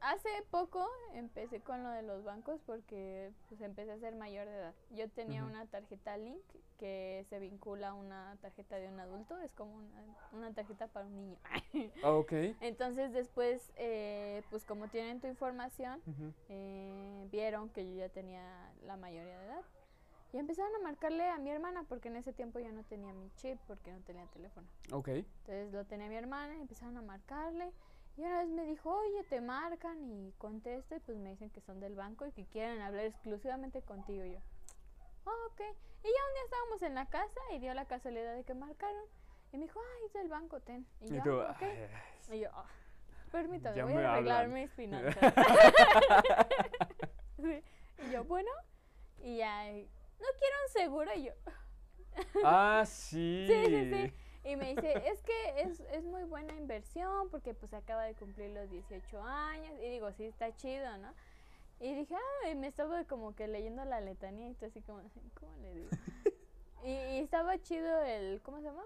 Hace 0.00 0.28
poco 0.50 0.88
empecé 1.14 1.60
con 1.60 1.82
lo 1.82 1.90
de 1.90 2.02
los 2.02 2.22
bancos 2.22 2.60
porque 2.64 3.32
pues 3.48 3.60
empecé 3.60 3.92
a 3.92 3.98
ser 3.98 4.14
mayor 4.14 4.46
de 4.46 4.54
edad. 4.54 4.74
Yo 4.90 5.08
tenía 5.10 5.44
una 5.44 5.66
tarjeta 5.66 6.16
Link 6.16 6.42
que 6.78 7.26
se 7.28 7.40
vincula 7.40 7.88
a 7.88 7.94
una 7.94 8.36
tarjeta 8.40 8.76
de 8.76 8.88
un 8.88 9.00
adulto, 9.00 9.38
es 9.40 9.52
como 9.52 9.76
una, 10.32 10.52
tarjeta 10.52 10.86
para 10.86 11.06
un 11.06 11.16
niño. 11.16 11.36
Ah, 12.04 12.12
ok. 12.12 12.32
Entonces 12.60 13.12
después, 13.12 13.72
eh, 13.76 14.42
pues 14.50 14.64
como 14.64 14.88
tienen 14.88 15.20
tu 15.20 15.26
información, 15.26 16.00
eh, 16.48 17.26
vieron 17.30 17.68
que 17.70 17.88
yo 17.88 17.96
ya 17.96 18.08
tenía 18.08 18.72
la 18.86 18.96
mayoría 18.96 19.38
de 19.38 19.46
edad. 19.46 19.64
Y 20.32 20.36
empezaron 20.36 20.74
a 20.76 20.78
marcarle 20.80 21.26
a 21.26 21.38
mi 21.38 21.50
hermana 21.50 21.84
porque 21.88 22.08
en 22.08 22.16
ese 22.16 22.32
tiempo 22.32 22.58
yo 22.58 22.70
no 22.70 22.84
tenía 22.84 23.12
mi 23.14 23.30
chip 23.36 23.58
porque 23.66 23.90
no 23.90 24.00
tenía 24.00 24.26
teléfono. 24.26 24.66
Ok. 24.92 25.08
Entonces 25.08 25.72
lo 25.72 25.84
tenía 25.86 26.08
mi 26.08 26.16
hermana 26.16 26.56
y 26.56 26.60
empezaron 26.60 26.96
a 26.98 27.02
marcarle. 27.02 27.72
Y 28.18 28.22
una 28.24 28.38
vez 28.38 28.48
me 28.48 28.66
dijo, 28.66 28.90
oye, 28.90 29.22
te 29.30 29.40
marcan 29.40 30.02
y 30.10 30.32
contesta 30.38 30.96
y 30.96 30.98
pues 30.98 31.16
me 31.16 31.30
dicen 31.30 31.50
que 31.50 31.60
son 31.60 31.78
del 31.78 31.94
banco 31.94 32.26
y 32.26 32.32
que 32.32 32.46
quieren 32.46 32.82
hablar 32.82 33.04
exclusivamente 33.04 33.80
contigo. 33.82 34.24
Y 34.24 34.32
yo, 34.32 34.40
oh, 35.24 35.46
ok. 35.52 35.60
Y 35.60 36.08
ya 36.08 36.26
un 36.26 36.34
día 36.34 36.44
estábamos 36.44 36.82
en 36.82 36.94
la 36.96 37.06
casa 37.06 37.40
y 37.54 37.60
dio 37.60 37.72
la 37.74 37.84
casualidad 37.84 38.34
de 38.34 38.42
que 38.42 38.54
marcaron. 38.54 39.04
Y 39.52 39.58
me 39.58 39.66
dijo, 39.66 39.78
ay, 39.80 40.06
es 40.06 40.12
del 40.14 40.28
banco, 40.28 40.60
ten. 40.60 40.84
Y, 41.00 41.14
yo, 41.24 41.48
ok. 41.48 41.62
Y 42.32 42.40
yo, 42.40 42.50
oh, 42.56 42.66
permítame, 43.30 43.84
voy 43.84 44.02
a 44.02 44.12
arreglar 44.14 44.48
mis 44.48 44.70
finanzas. 44.74 45.32
Y 47.38 48.12
yo, 48.12 48.24
bueno, 48.24 48.50
y 49.22 49.38
ya, 49.38 49.64
no 49.64 50.26
quiero 50.38 50.56
un 50.66 50.72
seguro. 50.72 51.10
Y 51.14 51.24
yo, 51.24 51.32
ah, 52.44 52.82
sí. 52.86 53.46
Sí, 53.48 53.64
sí, 53.66 53.90
sí. 53.92 54.12
Y 54.44 54.56
me 54.56 54.74
dice, 54.74 55.02
es 55.06 55.22
que 55.22 55.60
es, 55.62 55.80
es 55.92 56.04
muy 56.04 56.22
buena 56.24 56.54
inversión 56.54 57.28
porque 57.30 57.54
pues 57.54 57.74
acaba 57.74 58.04
de 58.04 58.14
cumplir 58.14 58.50
los 58.50 58.70
18 58.70 59.22
años. 59.22 59.72
Y 59.82 59.88
digo, 59.90 60.12
sí, 60.12 60.24
está 60.24 60.54
chido, 60.54 60.96
¿no? 60.98 61.12
Y 61.80 61.94
dije, 61.94 62.14
ah, 62.14 62.50
y 62.50 62.54
me 62.56 62.66
estaba 62.66 63.04
como 63.04 63.34
que 63.34 63.46
leyendo 63.46 63.84
la 63.84 64.00
letanía 64.00 64.48
y 64.48 64.50
estoy 64.50 64.68
así 64.68 64.80
como, 64.82 65.00
¿cómo 65.34 65.56
le 65.58 65.74
digo? 65.74 65.90
y, 66.84 67.18
estaba 67.18 67.58
chido 67.58 68.02
el, 68.02 68.40
¿cómo 68.42 68.58
se 68.58 68.64
llama? 68.64 68.82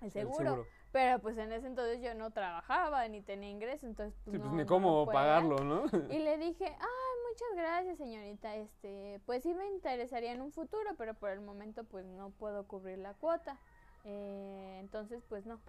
El 0.00 0.10
seguro. 0.10 0.66
Pero 0.90 1.20
pues 1.20 1.38
en 1.38 1.52
ese 1.52 1.66
entonces 1.68 2.02
yo 2.02 2.14
no 2.14 2.32
trabajaba 2.32 3.08
ni 3.08 3.22
tenía 3.22 3.48
ingreso, 3.48 3.86
entonces 3.86 4.14
pues, 4.24 4.36
sí, 4.36 4.38
pues 4.38 4.52
ni 4.52 4.66
cómo 4.66 5.06
pagarlo, 5.06 5.56
¿no? 5.64 5.84
y 6.10 6.18
le 6.18 6.36
dije, 6.38 6.66
ah, 6.66 7.12
muchas 7.30 7.48
gracias 7.56 7.96
señorita, 7.96 8.56
este, 8.56 9.18
pues 9.24 9.42
sí 9.42 9.54
me 9.54 9.66
interesaría 9.68 10.32
en 10.32 10.42
un 10.42 10.52
futuro, 10.52 10.90
pero 10.98 11.14
por 11.14 11.30
el 11.30 11.40
momento 11.40 11.84
pues 11.84 12.04
no 12.04 12.28
puedo 12.30 12.66
cubrir 12.66 12.98
la 12.98 13.14
cuota. 13.14 13.58
Eh, 14.04 14.78
entonces, 14.80 15.22
pues 15.28 15.46
no. 15.46 15.60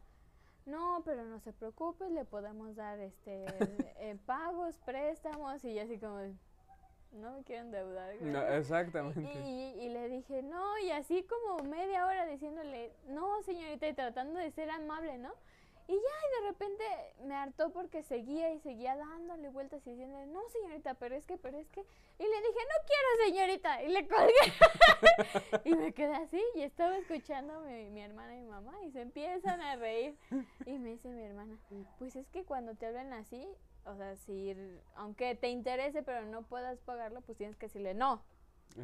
No, 0.65 1.02
pero 1.04 1.26
no 1.26 1.39
se 1.41 1.52
preocupe, 1.52 2.10
le 2.10 2.24
podemos 2.24 2.76
dar 2.76 3.00
este 3.00 3.46
eh, 4.00 4.17
pagos, 4.26 4.78
préstamos 4.86 5.63
y 5.65 5.78
así 5.78 6.00
como 6.00 6.19
no 7.12 7.32
me 7.32 7.43
quieren 7.43 7.72
deudar. 7.72 8.12
exactamente. 8.54 9.22
Y, 9.46 9.86
y, 9.86 9.89
le 9.89 10.10
dije, 10.10 10.41
no, 10.41 10.78
y 10.80 10.91
así 10.91 11.24
como 11.24 11.69
media 11.69 12.08
hora 12.08 12.26
diciéndole, 12.26 12.91
no, 13.08 13.41
señorita, 13.43 13.88
y 13.88 13.93
tratando 13.93 14.39
de 14.39 14.52
ser 14.52 14.69
amable, 14.69 15.17
¿no? 15.17 15.32
Y 15.88 15.93
ya, 15.93 15.98
y 15.98 16.41
de 16.41 16.50
repente 16.50 16.84
me 17.24 17.36
hartó 17.36 17.72
porque 17.72 18.04
seguía 18.04 18.54
y 18.54 18.60
seguía 18.60 18.96
dándole 18.96 19.50
vueltas 19.50 19.86
y 19.86 19.91
diciendo, 19.91 20.26
no 20.28 20.41
señorita, 20.50 20.93
pero 20.93 21.15
es 21.15 21.26
que, 21.26 21.38
pero 21.38 21.58
es 21.58 21.67
que. 21.69 21.82
Y 21.82 22.24
le 22.24 22.38
dije, 22.38 22.60
no 22.60 22.88
quiero 22.88 23.26
señorita. 23.26 23.84
Y 23.84 23.88
le 23.89 24.08
colgué. 24.08 25.63
y 25.65 25.76
me 25.76 25.93
quedé 25.93 26.15
así 26.15 26.41
y 26.56 26.62
estaba 26.62 26.98
escuchando 26.98 27.54
a 27.54 27.60
mi, 27.62 27.89
mi, 27.89 28.02
hermana 28.02 28.36
y 28.36 28.39
mi 28.39 28.50
mamá 28.50 28.74
y 28.84 28.91
se 28.91 29.02
empiezan 29.02 29.62
a 29.62 29.76
reír. 29.76 30.17
Y 30.65 30.78
me 30.80 30.89
dice 30.91 31.10
mi 31.10 31.24
hermana, 31.24 31.58
pues 32.00 32.15
es 32.15 32.28
que 32.30 32.46
cuando 32.46 32.76
te 32.76 32.86
hablan 32.86 33.12
así, 33.13 33.46
o 33.86 33.96
sea, 33.96 34.15
si, 34.15 34.56
aunque 34.96 35.36
te 35.36 35.50
interese 35.50 36.04
pero 36.04 36.26
no 36.26 36.43
puedas 36.43 36.80
pagarlo, 36.80 37.22
pues 37.22 37.38
tienes 37.38 37.58
que 37.58 37.65
decirle 37.65 37.93
no. 37.93 38.24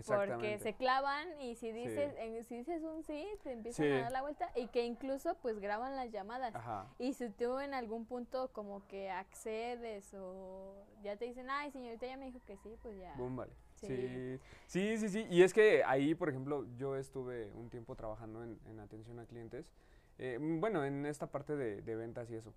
Porque 0.06 0.60
se 0.60 0.74
clavan 0.74 1.42
y 1.42 1.56
si 1.56 1.72
dices, 1.72 2.14
si 2.48 2.58
dices 2.58 2.84
un 2.84 3.04
sí, 3.04 3.26
te 3.44 3.54
empiezan 3.54 3.92
a 3.92 4.02
dar 4.02 4.12
la 4.12 4.22
vuelta 4.22 4.52
y 4.56 4.68
que 4.68 4.86
incluso 4.86 5.36
pues 5.42 5.60
graban 5.60 5.96
las 5.96 6.12
llamadas. 6.12 6.54
Y 7.00 7.14
si 7.14 7.30
tú 7.30 7.60
en 7.60 7.74
algún 7.74 8.06
punto 8.06 8.52
como 8.54 8.86
que 8.88 9.10
accedes 9.10 10.14
o 10.14 10.86
ya 11.04 11.16
te 11.16 11.26
dicen, 11.26 11.50
ay 11.50 11.72
señorita 11.72 12.06
ya 12.06 12.18
me 12.18 12.26
dijo 12.26 12.40
que 12.46 12.58
sí, 12.58 12.76
pues 12.82 12.98
ya. 13.00 13.16
Boom, 13.16 13.36
vale. 13.36 13.52
Sí. 13.76 14.40
sí. 14.68 14.98
sí, 14.98 15.10
sí, 15.10 15.28
Y 15.30 15.42
es 15.42 15.54
que 15.54 15.84
ahí, 15.86 16.14
por 16.14 16.30
ejemplo, 16.30 16.66
yo 16.78 16.98
estuve 16.98 17.52
un 17.54 17.70
tiempo 17.70 17.96
trabajando 17.96 18.44
en, 18.44 18.80
atención 18.80 19.20
a 19.20 19.26
clientes. 19.26 19.72
Eh, 20.18 20.38
bueno, 20.40 20.84
en 20.84 21.06
esta 21.06 21.28
parte 21.28 21.56
de, 21.56 21.82
de 21.82 21.96
ventas 21.96 22.30
y 22.30 22.36
eso. 22.36 22.54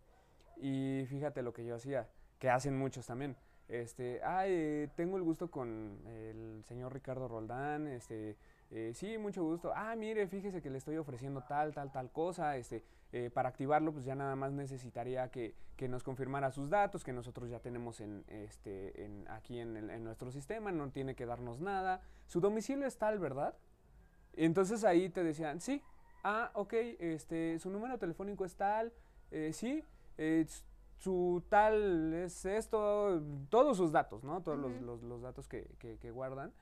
Y 0.56 1.04
fíjate 1.08 1.42
lo 1.42 1.52
que 1.52 1.64
yo 1.64 1.76
hacía, 1.76 2.08
que 2.40 2.50
hacen 2.50 2.76
muchos 2.76 3.06
también 3.06 3.36
este, 3.68 4.22
ay, 4.22 4.90
tengo 4.96 5.16
el 5.16 5.22
gusto 5.22 5.50
con 5.50 6.00
el 6.06 6.62
señor 6.64 6.92
Ricardo 6.92 7.28
Roldán, 7.28 7.88
este, 7.88 8.36
eh, 8.70 8.92
sí, 8.94 9.18
mucho 9.18 9.44
gusto. 9.44 9.72
Ah, 9.74 9.94
mire, 9.96 10.26
fíjese 10.26 10.62
que 10.62 10.70
le 10.70 10.78
estoy 10.78 10.96
ofreciendo 10.96 11.42
tal, 11.42 11.74
tal, 11.74 11.92
tal 11.92 12.10
cosa, 12.10 12.56
este, 12.56 12.82
eh, 13.12 13.30
para 13.32 13.50
activarlo, 13.50 13.92
pues 13.92 14.06
ya 14.06 14.14
nada 14.14 14.34
más 14.34 14.52
necesitaría 14.52 15.30
que, 15.30 15.54
que, 15.76 15.88
nos 15.88 16.02
confirmara 16.02 16.50
sus 16.50 16.70
datos, 16.70 17.04
que 17.04 17.12
nosotros 17.12 17.50
ya 17.50 17.60
tenemos 17.60 18.00
en, 18.00 18.24
este, 18.28 19.04
en, 19.04 19.28
aquí 19.28 19.58
en, 19.58 19.76
en, 19.76 20.02
nuestro 20.02 20.30
sistema, 20.30 20.72
no 20.72 20.90
tiene 20.90 21.14
que 21.14 21.26
darnos 21.26 21.60
nada. 21.60 22.00
Su 22.26 22.40
domicilio 22.40 22.86
es 22.86 22.96
tal, 22.96 23.18
¿verdad? 23.18 23.54
Entonces 24.32 24.84
ahí 24.84 25.10
te 25.10 25.22
decían, 25.22 25.60
sí, 25.60 25.82
ah, 26.24 26.50
ok, 26.54 26.72
este, 26.98 27.58
su 27.58 27.68
número 27.68 27.98
telefónico 27.98 28.46
es 28.46 28.56
tal, 28.56 28.92
eh, 29.30 29.52
sí, 29.52 29.84
su 31.02 31.42
tal 31.48 32.14
es 32.14 32.44
esto, 32.44 33.20
todos 33.48 33.76
sus 33.76 33.90
datos, 33.90 34.22
¿no? 34.22 34.40
Todos 34.42 34.58
los, 34.58 35.02
los, 35.02 35.20
datos 35.20 35.48
que, 35.48 35.66
que, 35.78 36.10
guardan. 36.12 36.52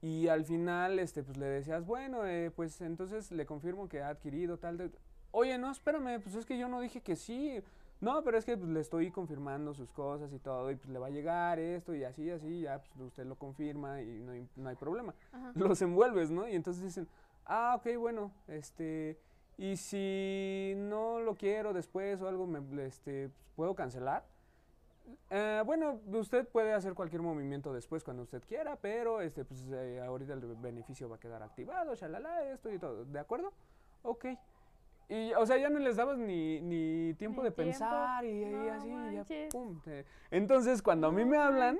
Y 0.00 0.28
al 0.28 0.46
final, 0.46 0.98
este, 0.98 1.22
pues 1.22 1.36
le 1.36 1.46
decías, 1.46 1.84
bueno, 1.84 2.26
eh, 2.26 2.50
pues 2.50 2.80
entonces 2.80 3.30
le 3.30 3.44
confirmo 3.44 3.88
que 3.88 4.00
ha 4.00 4.08
adquirido 4.08 4.58
tal, 4.58 4.90
Oye, 5.32 5.58
no, 5.58 5.70
espérame, 5.70 6.20
pues 6.22 6.34
es 6.34 6.46
que 6.46 6.56
yo 6.56 6.68
no 6.68 6.80
dije 6.80 7.02
que 7.02 7.16
sí. 7.16 7.60
No, 8.00 8.22
pero 8.22 8.38
es 8.38 8.44
que 8.44 8.56
pues, 8.56 8.70
le 8.70 8.80
estoy 8.80 9.10
confirmando 9.10 9.74
sus 9.74 9.90
cosas 9.90 10.32
y 10.32 10.38
todo, 10.38 10.70
y 10.70 10.76
pues 10.76 10.88
le 10.88 10.98
va 10.98 11.08
a 11.08 11.10
llegar 11.10 11.58
esto 11.58 11.94
y 11.94 12.04
así, 12.04 12.30
así, 12.30 12.62
ya 12.62 12.78
pues, 12.78 13.08
usted 13.08 13.26
lo 13.26 13.36
confirma 13.36 14.00
y 14.00 14.20
no 14.20 14.32
hay, 14.32 14.48
no 14.56 14.68
hay 14.68 14.76
problema. 14.76 15.14
Los 15.54 15.82
envuelves, 15.82 16.30
¿no? 16.30 16.48
Y 16.48 16.54
entonces 16.54 16.82
dicen, 16.82 17.06
ah, 17.44 17.76
ok, 17.78 17.96
bueno, 17.98 18.30
este, 18.48 19.18
y 19.56 19.76
si 19.76 20.74
no 20.76 21.20
lo 21.20 21.34
quiero 21.34 21.72
después 21.72 22.20
o 22.20 22.28
algo, 22.28 22.46
me, 22.46 22.86
este, 22.86 23.30
¿puedo 23.56 23.74
cancelar? 23.74 24.24
Eh, 25.30 25.62
bueno, 25.64 26.00
usted 26.06 26.48
puede 26.48 26.72
hacer 26.72 26.94
cualquier 26.94 27.22
movimiento 27.22 27.72
después 27.72 28.02
cuando 28.02 28.22
usted 28.22 28.42
quiera, 28.42 28.76
pero 28.76 29.20
este, 29.20 29.44
pues, 29.44 29.60
eh, 29.70 30.00
ahorita 30.00 30.32
el 30.34 30.40
beneficio 30.56 31.08
va 31.08 31.16
a 31.16 31.20
quedar 31.20 31.42
activado, 31.42 31.94
shalala, 31.94 32.50
esto 32.50 32.72
y 32.72 32.78
todo. 32.78 33.04
¿De 33.04 33.18
acuerdo? 33.18 33.52
Ok. 34.02 34.26
Y, 35.08 35.32
o 35.34 35.44
sea, 35.44 35.58
ya 35.58 35.68
no 35.68 35.78
les 35.78 35.96
dabas 35.96 36.16
ni, 36.16 36.60
ni 36.60 37.14
tiempo 37.14 37.42
de 37.42 37.50
pensar 37.50 38.24
y, 38.24 38.44
así, 38.68 38.90
ya, 39.12 39.24
pum. 39.50 39.78
Entonces, 40.30 40.80
cuando 40.80 41.08
a 41.08 41.12
mí 41.12 41.24
me 41.24 41.36
hablan, 41.36 41.78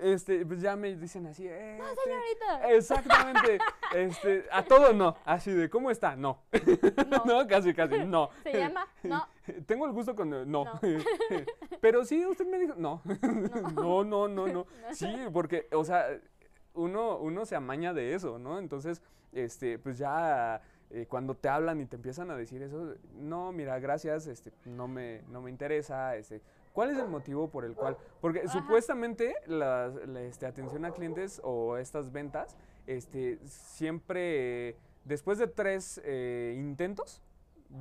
este, 0.00 0.46
pues 0.46 0.60
ya 0.60 0.76
me 0.76 0.94
dicen 0.96 1.26
así, 1.26 1.46
eh, 1.48 1.76
no, 1.78 1.88
este, 1.88 2.02
señorita. 2.04 2.70
Exactamente, 2.70 3.58
este, 3.94 4.44
a 4.52 4.62
todo 4.62 4.92
no, 4.92 5.16
así 5.24 5.50
de, 5.52 5.68
¿cómo 5.68 5.90
está? 5.90 6.14
No. 6.14 6.42
No, 7.26 7.46
casi, 7.48 7.74
casi, 7.74 8.04
no. 8.04 8.30
¿Se 8.44 8.52
llama? 8.52 8.86
No. 9.02 9.26
Tengo 9.66 9.86
el 9.86 9.92
gusto 9.92 10.14
con, 10.14 10.50
no. 10.50 10.64
Pero 11.80 12.04
sí, 12.04 12.24
usted 12.24 12.46
me 12.46 12.58
dijo, 12.58 12.74
no. 12.76 13.02
No, 13.74 14.04
no, 14.04 14.28
no, 14.28 14.46
no. 14.46 14.66
Sí, 14.92 15.12
porque, 15.32 15.66
o 15.72 15.84
sea, 15.84 16.06
uno, 16.74 17.18
uno 17.18 17.44
se 17.46 17.56
amaña 17.56 17.92
de 17.92 18.14
eso, 18.14 18.38
¿no? 18.38 18.58
Entonces, 18.58 19.02
este, 19.32 19.78
pues 19.78 19.98
ya 19.98 20.60
eh, 20.90 21.06
cuando 21.08 21.36
te 21.36 21.48
hablan 21.48 21.80
y 21.80 21.86
te 21.86 21.96
empiezan 21.96 22.30
a 22.30 22.36
decir 22.36 22.62
eso, 22.62 22.94
no, 23.14 23.52
mira, 23.52 23.78
gracias, 23.78 24.26
este, 24.26 24.52
no 24.64 24.88
me, 24.88 25.22
no 25.28 25.40
me 25.40 25.50
interesa, 25.50 26.16
este, 26.16 26.42
¿cuál 26.72 26.90
es 26.90 26.98
el 26.98 27.08
motivo 27.08 27.48
por 27.48 27.64
el 27.64 27.74
cual? 27.74 27.96
Porque 28.20 28.48
supuestamente 28.48 29.34
la, 29.46 29.92
este, 30.20 30.46
atención 30.46 30.84
a 30.84 30.90
clientes 30.90 31.40
o 31.44 31.76
estas 31.76 32.10
ventas, 32.10 32.56
este, 32.86 33.38
siempre, 33.44 34.76
después 35.04 35.38
de 35.38 35.46
tres 35.46 36.00
eh, 36.04 36.56
intentos, 36.58 37.22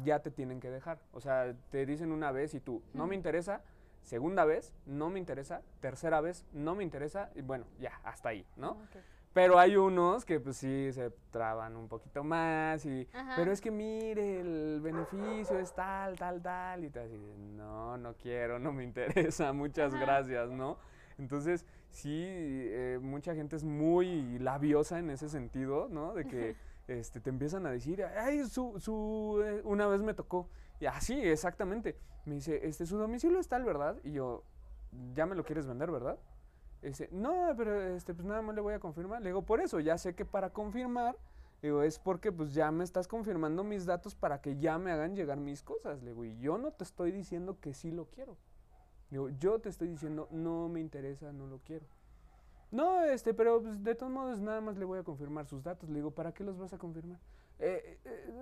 ya 0.03 0.19
te 0.19 0.29
tienen 0.29 0.59
que 0.59 0.69
dejar. 0.69 0.99
O 1.11 1.19
sea, 1.19 1.55
te 1.71 1.85
dicen 1.85 2.11
una 2.11 2.31
vez 2.31 2.53
y 2.53 2.59
tú, 2.59 2.83
no 2.93 3.07
me 3.07 3.15
interesa, 3.15 3.63
segunda 4.03 4.45
vez, 4.45 4.73
no 4.85 5.09
me 5.09 5.19
interesa, 5.19 5.61
tercera 5.79 6.21
vez, 6.21 6.45
no 6.53 6.75
me 6.75 6.83
interesa, 6.83 7.31
y 7.35 7.41
bueno, 7.41 7.65
ya, 7.79 7.99
hasta 8.03 8.29
ahí, 8.29 8.45
¿no? 8.55 8.77
Pero 9.39 9.57
hay 9.57 9.77
unos 9.77 10.25
que 10.25 10.41
pues 10.41 10.57
sí 10.57 10.91
se 10.91 11.11
traban 11.31 11.77
un 11.77 11.87
poquito 11.87 12.25
más 12.25 12.85
y 12.85 13.07
pero 13.37 13.53
es 13.53 13.61
que 13.61 13.71
mire, 13.71 14.41
el 14.41 14.81
beneficio 14.81 15.57
es 15.57 15.73
tal, 15.73 16.17
tal, 16.17 16.41
tal 16.41 16.83
y 16.83 16.89
tal. 16.89 17.09
no, 17.55 17.97
no 17.97 18.15
quiero, 18.15 18.59
no 18.59 18.73
me 18.73 18.83
interesa, 18.83 19.53
muchas 19.53 19.93
gracias, 19.95 20.49
¿no? 20.49 20.77
Entonces, 21.17 21.65
sí, 21.89 22.11
eh, 22.11 22.99
mucha 23.01 23.33
gente 23.33 23.55
es 23.55 23.63
muy 23.63 24.37
labiosa 24.39 24.99
en 24.99 25.09
ese 25.09 25.29
sentido, 25.29 25.87
¿no? 25.89 26.13
De 26.13 26.25
que 26.25 26.57
este, 26.89 27.21
te 27.21 27.29
empiezan 27.29 27.65
a 27.65 27.71
decir, 27.71 28.03
ay, 28.03 28.45
su, 28.45 28.77
su, 28.77 29.41
eh, 29.41 29.61
una 29.63 29.87
vez 29.87 30.01
me 30.01 30.13
tocó. 30.13 30.49
Y 30.81 30.85
así, 30.85 31.17
exactamente. 31.17 31.95
Me 32.25 32.35
dice, 32.35 32.59
este, 32.67 32.85
su 32.85 32.97
domicilio 32.97 33.39
es 33.39 33.47
tal, 33.47 33.63
¿verdad? 33.63 33.95
Y 34.03 34.11
yo, 34.11 34.43
ya 35.13 35.25
me 35.25 35.35
lo 35.35 35.45
quieres 35.45 35.65
vender, 35.65 35.91
¿verdad? 35.91 36.19
Dice, 36.81 37.09
no, 37.11 37.53
pero 37.57 37.81
este, 37.81 38.13
pues 38.13 38.25
nada 38.25 38.41
más 38.41 38.55
le 38.55 38.61
voy 38.61 38.73
a 38.73 38.79
confirmar. 38.79 39.21
Le 39.21 39.29
digo, 39.29 39.41
por 39.41 39.59
eso, 39.59 39.79
ya 39.79 39.97
sé 39.97 40.15
que 40.15 40.25
para 40.25 40.51
confirmar, 40.51 41.17
digo, 41.61 41.83
es 41.83 41.99
porque 41.99 42.31
pues 42.31 42.53
ya 42.53 42.71
me 42.71 42.83
estás 42.83 43.07
confirmando 43.07 43.63
mis 43.63 43.85
datos 43.85 44.15
para 44.15 44.41
que 44.41 44.57
ya 44.57 44.77
me 44.77 44.91
hagan 44.91 45.15
llegar 45.15 45.37
mis 45.37 45.61
cosas. 45.61 46.01
Le 46.01 46.11
digo, 46.11 46.23
y 46.23 46.37
yo 46.39 46.57
no 46.57 46.71
te 46.71 46.83
estoy 46.83 47.11
diciendo 47.11 47.59
que 47.59 47.73
sí 47.73 47.91
lo 47.91 48.05
quiero. 48.05 48.37
Digo, 49.09 49.29
yo 49.29 49.59
te 49.59 49.69
estoy 49.69 49.89
diciendo, 49.89 50.27
no 50.31 50.69
me 50.69 50.79
interesa, 50.79 51.33
no 51.33 51.47
lo 51.47 51.59
quiero. 51.59 51.85
No, 52.71 53.01
este, 53.03 53.33
pero 53.33 53.61
pues, 53.61 53.83
de 53.83 53.95
todos 53.95 54.11
modos 54.11 54.39
nada 54.39 54.61
más 54.61 54.77
le 54.77 54.85
voy 54.85 54.99
a 54.99 55.03
confirmar 55.03 55.47
sus 55.47 55.63
datos. 55.63 55.89
Le 55.89 55.95
digo, 55.95 56.11
¿para 56.11 56.33
qué 56.33 56.43
los 56.43 56.57
vas 56.57 56.71
a 56.73 56.77
confirmar? 56.77 57.19
Eh, 57.61 57.99
eh, 58.05 58.33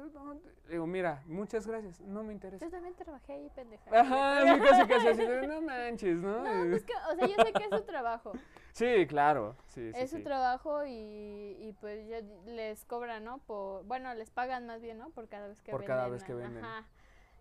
digo, 0.70 0.86
mira, 0.86 1.24
muchas 1.26 1.66
gracias, 1.66 2.00
no 2.02 2.24
me 2.24 2.34
interesa. 2.34 2.64
Yo 2.64 2.70
también 2.70 2.94
trabajé 2.94 3.34
ahí, 3.34 3.50
pendeja. 3.50 3.90
Ajá, 3.92 4.60
casi, 4.64 4.88
casi 4.88 5.08
así, 5.08 5.24
no 5.48 5.62
manches, 5.62 6.18
¿no? 6.18 6.44
No, 6.44 6.76
es 6.76 6.84
que, 6.84 6.94
o 6.94 7.16
sea, 7.16 7.28
yo 7.28 7.44
sé 7.44 7.52
que 7.52 7.64
es 7.64 7.70
su 7.70 7.84
trabajo. 7.84 8.34
Sí, 8.74 9.08
claro, 9.08 9.56
sí, 9.66 9.92
Es 9.96 10.12
su 10.12 10.22
trabajo 10.22 10.86
y, 10.86 11.58
y, 11.60 11.76
pues 11.82 12.08
ya 12.08 12.22
les 12.46 12.86
cobran, 12.86 13.24
¿no? 13.24 13.40
Por, 13.40 13.84
bueno, 13.86 14.14
les 14.14 14.30
pagan 14.30 14.68
más 14.68 14.84
bien, 14.84 15.00
¿no? 15.00 15.10
Por 15.10 15.28
cada 15.28 15.48
vez 15.48 15.64
que 15.64 15.72
venden. 15.72 15.80
Por 15.80 15.88
cada 15.88 16.10
vez 16.10 16.24
que 16.24 16.34
venden. 16.36 16.64
Ajá. 16.64 16.88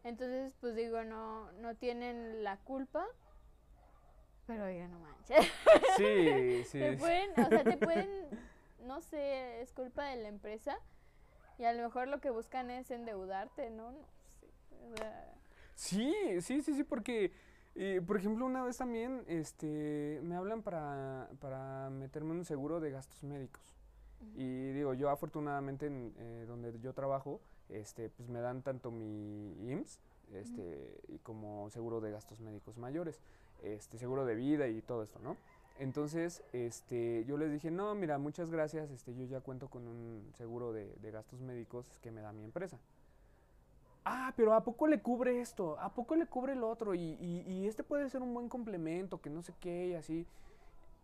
Entonces, 0.02 0.54
pues 0.62 0.74
digo, 0.76 1.04
no, 1.04 1.52
no 1.52 1.74
tienen 1.74 2.42
la 2.42 2.56
culpa. 2.56 3.04
Pero 4.46 4.64
oiga, 4.64 4.88
no 4.88 4.98
manches. 4.98 5.44
Sí, 5.98 6.64
sí. 6.64 6.78
Te 6.78 6.96
pueden, 6.96 7.32
o 7.32 7.48
sea, 7.48 7.64
te 7.64 7.76
pueden, 7.76 8.08
no 8.86 9.02
sé, 9.02 9.60
es 9.60 9.72
culpa 9.72 10.04
de 10.06 10.16
la 10.16 10.28
empresa 10.28 10.78
y 11.58 11.64
a 11.64 11.72
lo 11.72 11.82
mejor 11.82 12.08
lo 12.08 12.20
que 12.20 12.30
buscan 12.30 12.70
es 12.70 12.90
endeudarte, 12.90 13.70
¿no? 13.70 13.92
no 13.92 14.96
sé, 14.96 15.26
Sí, 15.74 16.14
sí, 16.40 16.62
sí, 16.62 16.74
sí, 16.74 16.84
porque, 16.84 17.32
eh, 17.74 18.00
por 18.06 18.16
ejemplo, 18.16 18.46
una 18.46 18.62
vez 18.62 18.78
también 18.78 19.22
este, 19.26 20.20
me 20.22 20.34
hablan 20.34 20.62
para, 20.62 21.28
para 21.40 21.90
meterme 21.90 22.32
en 22.32 22.38
un 22.38 22.44
seguro 22.44 22.80
de 22.80 22.90
gastos 22.90 23.22
médicos. 23.22 23.62
Y 24.34 24.72
digo, 24.72 24.94
yo 24.94 25.10
afortunadamente 25.10 25.86
en 25.86 26.14
eh, 26.18 26.44
donde 26.48 26.78
yo 26.80 26.94
trabajo, 26.94 27.40
este, 27.68 28.08
pues 28.08 28.28
me 28.28 28.40
dan 28.40 28.62
tanto 28.62 28.90
mi 28.90 29.52
IMSS 29.70 30.00
este, 30.32 31.00
y 31.08 31.18
como 31.18 31.70
seguro 31.70 32.00
de 32.00 32.10
gastos 32.10 32.40
médicos 32.40 32.78
mayores, 32.78 33.20
este, 33.62 33.98
seguro 33.98 34.24
de 34.24 34.34
vida 34.34 34.68
y 34.68 34.80
todo 34.82 35.02
esto, 35.02 35.18
¿no? 35.20 35.36
Entonces, 35.78 36.42
este, 36.52 37.24
yo 37.26 37.36
les 37.36 37.52
dije, 37.52 37.70
no, 37.70 37.94
mira, 37.94 38.16
muchas 38.18 38.50
gracias, 38.50 38.90
este, 38.90 39.14
yo 39.14 39.24
ya 39.24 39.40
cuento 39.40 39.68
con 39.68 39.86
un 39.86 40.32
seguro 40.36 40.72
de, 40.72 40.94
gastos 41.10 41.40
médicos 41.40 41.86
que 42.02 42.10
me 42.10 42.22
da 42.22 42.32
mi 42.32 42.44
empresa. 42.44 42.78
Ah, 44.04 44.32
pero 44.36 44.54
¿a 44.54 44.62
poco 44.62 44.86
le 44.86 45.00
cubre 45.00 45.40
esto? 45.40 45.78
¿A 45.80 45.92
poco 45.92 46.14
le 46.14 46.26
cubre 46.26 46.52
el 46.52 46.62
otro? 46.62 46.94
Y, 46.94 47.18
y, 47.20 47.66
este 47.66 47.82
puede 47.82 48.08
ser 48.08 48.22
un 48.22 48.32
buen 48.32 48.48
complemento, 48.48 49.20
que 49.20 49.30
no 49.30 49.42
sé 49.42 49.52
qué, 49.60 49.88
y 49.88 49.94
así. 49.94 50.26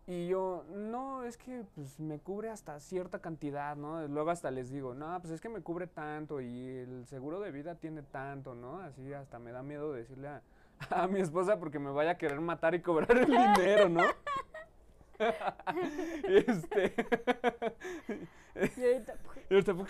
Y 0.07 0.27
yo, 0.27 0.65
no, 0.69 1.23
es 1.23 1.37
que 1.37 1.63
pues 1.75 1.99
me 1.99 2.19
cubre 2.19 2.49
hasta 2.49 2.79
cierta 2.79 3.19
cantidad, 3.19 3.75
¿no? 3.75 4.05
Luego 4.07 4.31
hasta 4.31 4.51
les 4.51 4.69
digo, 4.69 4.93
no, 4.93 5.19
pues 5.21 5.33
es 5.33 5.41
que 5.41 5.49
me 5.49 5.61
cubre 5.61 5.87
tanto 5.87 6.41
y 6.41 6.67
el 6.67 7.05
seguro 7.07 7.39
de 7.39 7.51
vida 7.51 7.75
tiene 7.75 8.01
tanto, 8.01 8.53
¿no? 8.53 8.79
Así 8.79 9.13
hasta 9.13 9.39
me 9.39 9.51
da 9.51 9.63
miedo 9.63 9.93
decirle 9.93 10.27
a, 10.27 10.41
a 10.89 11.07
mi 11.07 11.21
esposa 11.21 11.57
porque 11.57 11.79
me 11.79 11.91
vaya 11.91 12.11
a 12.11 12.17
querer 12.17 12.41
matar 12.41 12.75
y 12.75 12.81
cobrar 12.81 13.17
el 13.17 13.25
dinero, 13.57 13.87
¿no? 13.87 14.01
este. 16.27 16.93
y 18.77 18.83
ahorita. 18.83 19.15
Y 19.49 19.53
ahorita 19.53 19.73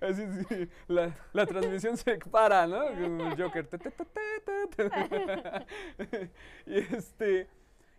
Así, 0.00 0.26
sí, 0.48 0.68
la, 0.88 1.14
la, 1.32 1.46
transmisión 1.46 1.96
se 1.96 2.18
para, 2.18 2.66
¿no? 2.66 2.82
Joker. 3.36 3.68
y 6.66 6.78
este. 6.78 7.46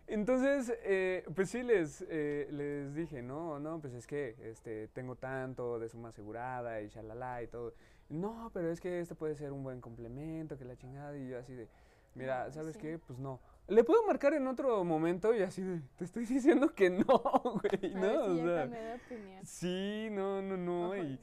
Entonces, 0.08 0.72
eh, 0.84 1.24
pues 1.34 1.50
sí 1.50 1.64
les, 1.64 2.04
eh, 2.08 2.46
les 2.52 2.94
dije, 2.94 3.22
no, 3.22 3.58
no, 3.58 3.80
pues 3.80 3.92
es 3.92 4.06
que 4.06 4.36
este, 4.42 4.86
tengo 4.88 5.16
tanto 5.16 5.80
de 5.80 5.88
suma 5.88 6.10
asegurada 6.10 6.80
y 6.80 6.88
shalala 6.88 7.42
y 7.42 7.48
todo. 7.48 7.74
No, 8.08 8.50
pero 8.54 8.70
es 8.70 8.80
que 8.80 9.00
este 9.00 9.16
puede 9.16 9.34
ser 9.34 9.52
un 9.52 9.64
buen 9.64 9.80
complemento, 9.80 10.56
que 10.56 10.64
la 10.64 10.76
chingada. 10.76 11.16
Y 11.16 11.28
yo 11.28 11.38
así 11.38 11.54
de, 11.54 11.68
mira, 12.14 12.50
¿sabes 12.52 12.76
qué? 12.76 12.98
Pues 12.98 13.18
no. 13.18 13.40
Le 13.68 13.82
puedo 13.82 14.06
marcar 14.06 14.32
en 14.34 14.46
otro 14.46 14.84
momento 14.84 15.34
y 15.34 15.42
así 15.42 15.62
de, 15.62 15.80
te 15.96 16.04
estoy 16.04 16.24
diciendo 16.26 16.74
que 16.74 16.90
no, 16.90 17.04
güey, 17.04 17.94
¿no? 17.94 18.24
o 18.24 18.36
sea, 18.36 18.68
opinión. 19.04 19.44
Sí, 19.44 20.08
no, 20.10 20.40
no, 20.42 20.56
no. 20.56 20.96
y, 20.96 21.18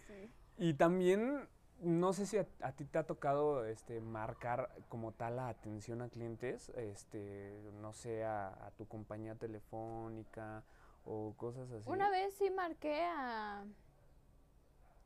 y 0.58 0.73
también, 0.73 1.47
no 1.79 2.13
sé 2.13 2.25
si 2.25 2.38
a, 2.38 2.71
ti 2.73 2.86
te 2.86 2.97
ha 2.97 3.03
tocado 3.03 3.65
este, 3.65 4.01
marcar 4.01 4.69
como 4.89 5.13
tal 5.13 5.38
la 5.38 5.47
atención 5.47 6.01
a 6.01 6.10
clientes, 6.10 6.69
este, 6.75 7.71
no 7.82 7.93
sé, 7.93 8.25
a, 8.25 8.71
tu 8.77 8.88
compañía 8.88 9.36
telefónica 9.36 10.63
o 11.06 11.34
cosas 11.38 11.71
así. 11.71 11.89
Una 11.89 12.10
vez 12.10 12.34
sí 12.34 12.49
marqué 12.51 13.03
a, 13.06 13.63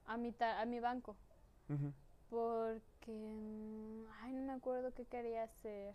a, 0.07 0.17
mi, 0.17 0.33
a 0.39 0.65
mi 0.65 0.79
banco. 0.79 1.15
Porque, 2.29 3.11
mm, 3.11 4.05
ay, 4.21 4.33
no 4.33 4.41
me 4.41 4.53
acuerdo 4.53 4.93
qué 4.93 5.05
quería 5.05 5.43
hacer. 5.43 5.93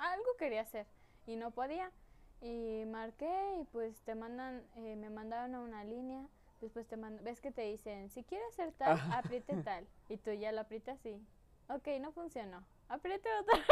Algo 0.00 0.36
quería 0.38 0.62
hacer 0.62 0.86
y 1.26 1.36
no 1.36 1.50
podía. 1.50 1.92
Y 2.40 2.84
marqué 2.86 3.30
y 3.60 3.64
pues 3.64 4.00
te 4.02 4.14
mandan, 4.14 4.64
eh, 4.76 4.96
me 4.96 5.10
mandaron 5.10 5.54
a 5.54 5.60
una 5.60 5.84
línea. 5.84 6.26
Después 6.60 6.86
te 6.86 6.96
mandan, 6.96 7.22
ves 7.24 7.40
que 7.40 7.50
te 7.50 7.62
dicen, 7.62 8.10
si 8.10 8.24
quieres 8.24 8.48
hacer 8.48 8.72
tal, 8.72 8.98
apriete 9.12 9.56
tal. 9.64 9.86
Y 10.08 10.16
tú 10.16 10.32
ya 10.32 10.52
lo 10.52 10.62
aprietas 10.62 11.04
y, 11.04 11.22
ok, 11.68 11.86
no 12.00 12.12
funcionó. 12.12 12.64
Apriete 12.88 13.28
otra. 13.40 13.62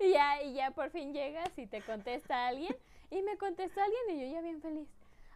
y 0.00 0.12
ya, 0.12 0.42
y 0.42 0.54
ya 0.54 0.70
por 0.70 0.90
fin 0.90 1.12
llegas 1.12 1.50
y 1.58 1.66
te 1.66 1.80
contesta 1.82 2.48
alguien. 2.48 2.76
Y 3.10 3.22
me 3.22 3.36
contesta 3.38 3.82
alguien 3.84 4.18
y 4.18 4.20
yo 4.26 4.34
ya 4.34 4.40
bien 4.42 4.60
feliz 4.60 4.88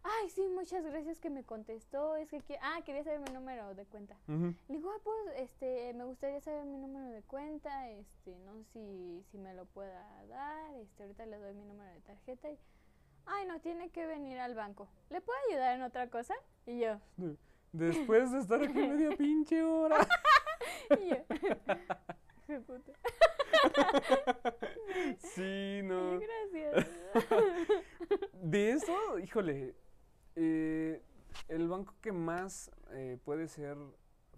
ay, 0.07 0.31
sí, 0.31 0.49
muchas 0.49 0.85
gracias 0.85 1.21
que 1.21 1.31
me 1.31 1.45
contestó, 1.45 2.17
es 2.17 2.31
que, 2.31 2.59
ah, 2.63 2.81
quería 2.85 3.03
saber 3.03 3.21
mi 3.21 3.33
número 3.33 3.75
de 3.75 3.85
cuenta. 3.87 4.17
Le 4.27 4.55
digo, 4.69 4.91
ah, 4.91 5.01
pues, 5.03 5.17
este, 5.39 5.93
me 5.95 6.05
gustaría 6.05 6.41
saber 6.41 6.65
mi 6.65 6.79
número 6.79 7.09
de 7.09 7.23
cuenta, 7.23 7.91
este, 7.91 8.39
no 8.41 8.55
sé 8.55 8.65
si, 8.73 9.25
si 9.31 9.39
me 9.39 9.55
lo 9.55 9.65
pueda 9.67 10.05
dar, 10.29 10.75
este, 10.77 11.03
ahorita 11.03 11.27
le 11.27 11.39
doy 11.39 11.55
mi 11.55 11.65
número 11.65 11.91
de 11.93 12.01
tarjeta 12.01 12.51
y, 12.51 12.59
ay, 13.27 13.47
no, 13.47 13.61
tiene 13.61 13.91
que 13.91 14.07
venir 14.07 14.39
al 14.39 14.55
banco. 14.55 14.89
¿Le 15.11 15.21
puedo 15.21 15.39
ayudar 15.51 15.77
en 15.77 15.83
otra 15.83 16.09
cosa? 16.09 16.35
Y 16.67 16.81
yo. 16.81 17.01
Después 17.73 18.33
de 18.33 18.39
estar 18.39 18.63
aquí 18.63 18.73
media 18.73 19.11
pinche 19.19 19.63
hora. 19.63 20.07
y 21.01 21.09
yo. 21.09 21.17
sí, 25.19 25.81
no. 25.83 26.21
Gracias. 26.21 26.87
De 28.33 28.71
eso, 28.71 29.19
híjole, 29.19 29.75
eh, 30.37 31.03
el 31.49 31.69
banco 31.69 31.95
que 32.01 32.13
más 32.13 32.71
eh, 32.93 33.19
puede 33.25 33.49
ser 33.49 33.77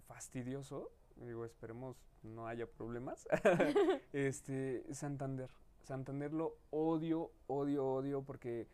fastidioso, 0.07 0.91
digo, 1.17 1.45
esperemos 1.45 1.97
no 2.23 2.47
haya 2.47 2.65
problemas, 2.65 3.27
este, 4.13 4.83
Santander. 4.93 5.49
Santander 5.83 6.33
lo 6.33 6.57
odio, 6.71 7.31
odio, 7.47 7.85
odio, 7.85 8.21
porque 8.23 8.67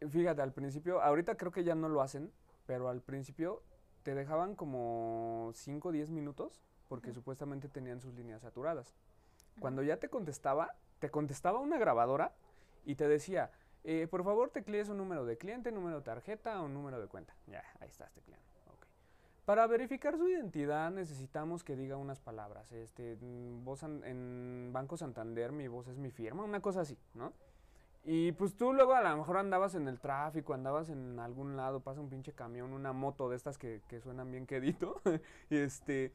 eh, 0.00 0.08
fíjate, 0.08 0.42
al 0.42 0.52
principio, 0.52 1.00
ahorita 1.00 1.36
creo 1.36 1.52
que 1.52 1.64
ya 1.64 1.74
no 1.74 1.88
lo 1.88 2.02
hacen, 2.02 2.32
pero 2.66 2.88
al 2.88 3.00
principio 3.00 3.62
te 4.02 4.14
dejaban 4.14 4.54
como 4.54 5.50
5 5.54 5.88
o 5.88 5.92
10 5.92 6.10
minutos 6.10 6.62
porque 6.88 7.12
supuestamente 7.12 7.68
tenían 7.68 8.00
sus 8.00 8.14
líneas 8.14 8.42
saturadas. 8.42 8.94
Cuando 9.60 9.82
ya 9.82 9.96
te 9.96 10.08
contestaba, 10.08 10.74
te 10.98 11.10
contestaba 11.10 11.58
una 11.58 11.78
grabadora 11.78 12.34
y 12.84 12.94
te 12.94 13.08
decía, 13.08 13.50
eh, 13.88 14.08
por 14.08 14.24
favor, 14.24 14.50
teclees 14.50 14.88
un 14.88 14.98
número 14.98 15.24
de 15.24 15.38
cliente, 15.38 15.70
número 15.70 15.98
de 15.98 16.02
tarjeta 16.02 16.60
o 16.60 16.66
número 16.66 17.00
de 17.00 17.06
cuenta. 17.06 17.36
Ya, 17.46 17.62
ahí 17.78 17.88
estás 17.88 18.12
tecleando. 18.12 18.44
Okay. 18.66 18.90
Para 19.44 19.64
verificar 19.68 20.18
su 20.18 20.28
identidad 20.28 20.90
necesitamos 20.90 21.62
que 21.62 21.76
diga 21.76 21.96
unas 21.96 22.18
palabras. 22.18 22.72
Este, 22.72 23.16
mm, 23.20 23.64
vos 23.64 23.84
en 23.84 24.70
Banco 24.72 24.96
Santander, 24.96 25.52
mi 25.52 25.68
voz 25.68 25.86
es 25.86 25.98
mi 25.98 26.10
firma, 26.10 26.42
una 26.42 26.60
cosa 26.60 26.80
así, 26.80 26.98
¿no? 27.14 27.32
Y 28.08 28.32
pues 28.32 28.56
tú 28.56 28.72
luego 28.72 28.94
a 28.94 29.02
lo 29.02 29.16
mejor 29.16 29.36
andabas 29.36 29.76
en 29.76 29.86
el 29.86 29.98
tráfico, 30.00 30.54
andabas 30.54 30.90
en 30.90 31.18
algún 31.18 31.56
lado, 31.56 31.80
pasa 31.80 32.00
un 32.00 32.08
pinche 32.08 32.32
camión, 32.32 32.72
una 32.72 32.92
moto 32.92 33.28
de 33.28 33.36
estas 33.36 33.56
que, 33.56 33.82
que 33.88 34.00
suenan 34.00 34.30
bien 34.30 34.46
quedito, 34.46 35.00
este, 35.50 36.12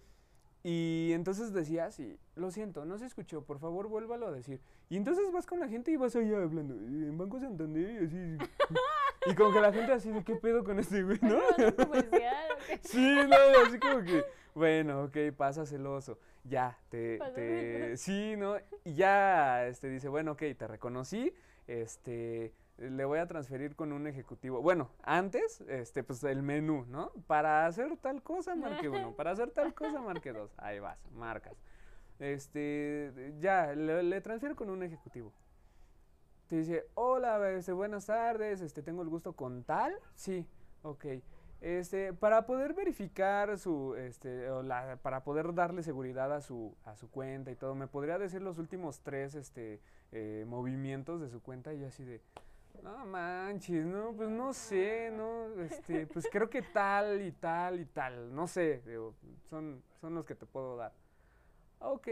y 0.63 1.11
entonces 1.13 1.53
decías, 1.53 1.99
y 1.99 2.19
lo 2.35 2.51
siento, 2.51 2.85
no 2.85 2.97
se 2.97 3.05
escuchó, 3.05 3.43
por 3.43 3.59
favor 3.59 3.87
vuélvalo 3.87 4.27
a 4.27 4.31
decir. 4.31 4.61
Y 4.89 4.97
entonces 4.97 5.31
vas 5.31 5.47
con 5.47 5.59
la 5.59 5.67
gente 5.67 5.91
y 5.91 5.95
vas 5.95 6.15
allá 6.15 6.43
hablando, 6.43 6.75
en 6.75 7.17
Banco 7.17 7.39
Santander 7.39 8.03
y 8.03 8.05
así. 8.05 8.37
y 9.25 9.35
como 9.35 9.51
que 9.53 9.61
la 9.61 9.73
gente 9.73 9.91
así 9.91 10.11
qué 10.23 10.35
pedo 10.35 10.63
con 10.63 10.77
este 10.77 11.01
güey, 11.01 11.17
¿no? 11.21 11.39
sí, 12.81 13.15
no, 13.27 13.35
así 13.65 13.79
como 13.79 14.03
que, 14.03 14.23
bueno, 14.53 15.05
ok, 15.05 15.17
pasa 15.35 15.65
celoso. 15.65 16.19
Ya, 16.43 16.77
te, 16.89 17.19
te, 17.35 17.97
sí, 17.97 18.35
¿no? 18.37 18.55
Y 18.83 18.93
ya, 18.93 19.67
este, 19.67 19.89
dice, 19.89 20.09
bueno, 20.09 20.33
ok, 20.33 20.43
te 20.57 20.67
reconocí, 20.67 21.33
este, 21.67 22.51
le 22.89 23.05
voy 23.05 23.19
a 23.19 23.27
transferir 23.27 23.75
con 23.75 23.91
un 23.91 24.07
ejecutivo. 24.07 24.61
Bueno, 24.61 24.89
antes, 25.03 25.61
este, 25.61 26.03
pues 26.03 26.23
el 26.23 26.41
menú, 26.41 26.85
¿no? 26.87 27.11
Para 27.27 27.67
hacer 27.67 27.95
tal 27.97 28.23
cosa, 28.23 28.55
marque 28.55 28.89
uno. 28.89 29.13
Para 29.15 29.31
hacer 29.31 29.51
tal 29.51 29.73
cosa, 29.73 30.01
marque 30.01 30.33
dos. 30.33 30.51
Ahí 30.57 30.79
vas, 30.79 30.97
marcas. 31.11 31.55
Este, 32.19 33.33
ya, 33.39 33.73
le, 33.73 34.21
transfiero 34.21 34.55
con 34.55 34.69
un 34.69 34.83
ejecutivo. 34.83 35.31
Te 36.47 36.57
dice, 36.57 36.85
hola, 36.95 37.51
este, 37.51 37.71
buenas 37.71 38.07
tardes, 38.07 38.61
este, 38.61 38.81
tengo 38.81 39.03
el 39.03 39.09
gusto 39.09 39.33
con 39.33 39.63
tal. 39.63 39.95
Sí, 40.15 40.45
ok. 40.81 41.05
Este, 41.61 42.11
para 42.13 42.47
poder 42.47 42.73
verificar 42.73 43.59
su, 43.59 43.95
este, 43.95 44.49
o 44.49 44.63
la, 44.63 44.97
para 45.03 45.23
poder 45.23 45.53
darle 45.53 45.83
seguridad 45.83 46.33
a 46.33 46.41
su, 46.41 46.75
a 46.85 46.95
su 46.95 47.09
cuenta 47.11 47.51
y 47.51 47.55
todo, 47.55 47.75
¿me 47.75 47.87
podría 47.87 48.17
decir 48.17 48.41
los 48.41 48.57
últimos 48.57 49.01
tres, 49.01 49.35
este, 49.35 49.79
eh, 50.11 50.43
movimientos 50.47 51.21
de 51.21 51.29
su 51.29 51.41
cuenta? 51.41 51.73
Y 51.75 51.83
así 51.83 52.03
de, 52.03 52.21
no 52.83 53.05
manches, 53.05 53.85
no, 53.85 54.13
pues 54.13 54.29
no 54.29 54.53
sé, 54.53 55.11
no, 55.11 55.61
este, 55.61 56.07
pues 56.07 56.27
creo 56.31 56.49
que 56.49 56.61
tal 56.61 57.21
y 57.21 57.31
tal 57.31 57.79
y 57.79 57.85
tal, 57.85 58.33
no 58.33 58.47
sé, 58.47 58.81
son, 59.49 59.83
son 59.99 60.15
los 60.15 60.25
que 60.25 60.35
te 60.35 60.45
puedo 60.45 60.77
dar. 60.77 60.93
Ok. 61.79 62.07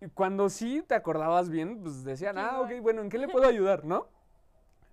Y 0.00 0.06
cuando 0.14 0.48
sí 0.48 0.82
te 0.86 0.94
acordabas 0.94 1.50
bien, 1.50 1.82
pues 1.82 2.04
decían, 2.04 2.38
ah, 2.38 2.60
ok, 2.60 2.80
bueno, 2.80 3.02
¿en 3.02 3.08
qué 3.08 3.18
le 3.18 3.28
puedo 3.28 3.46
ayudar, 3.46 3.84
no? 3.84 4.08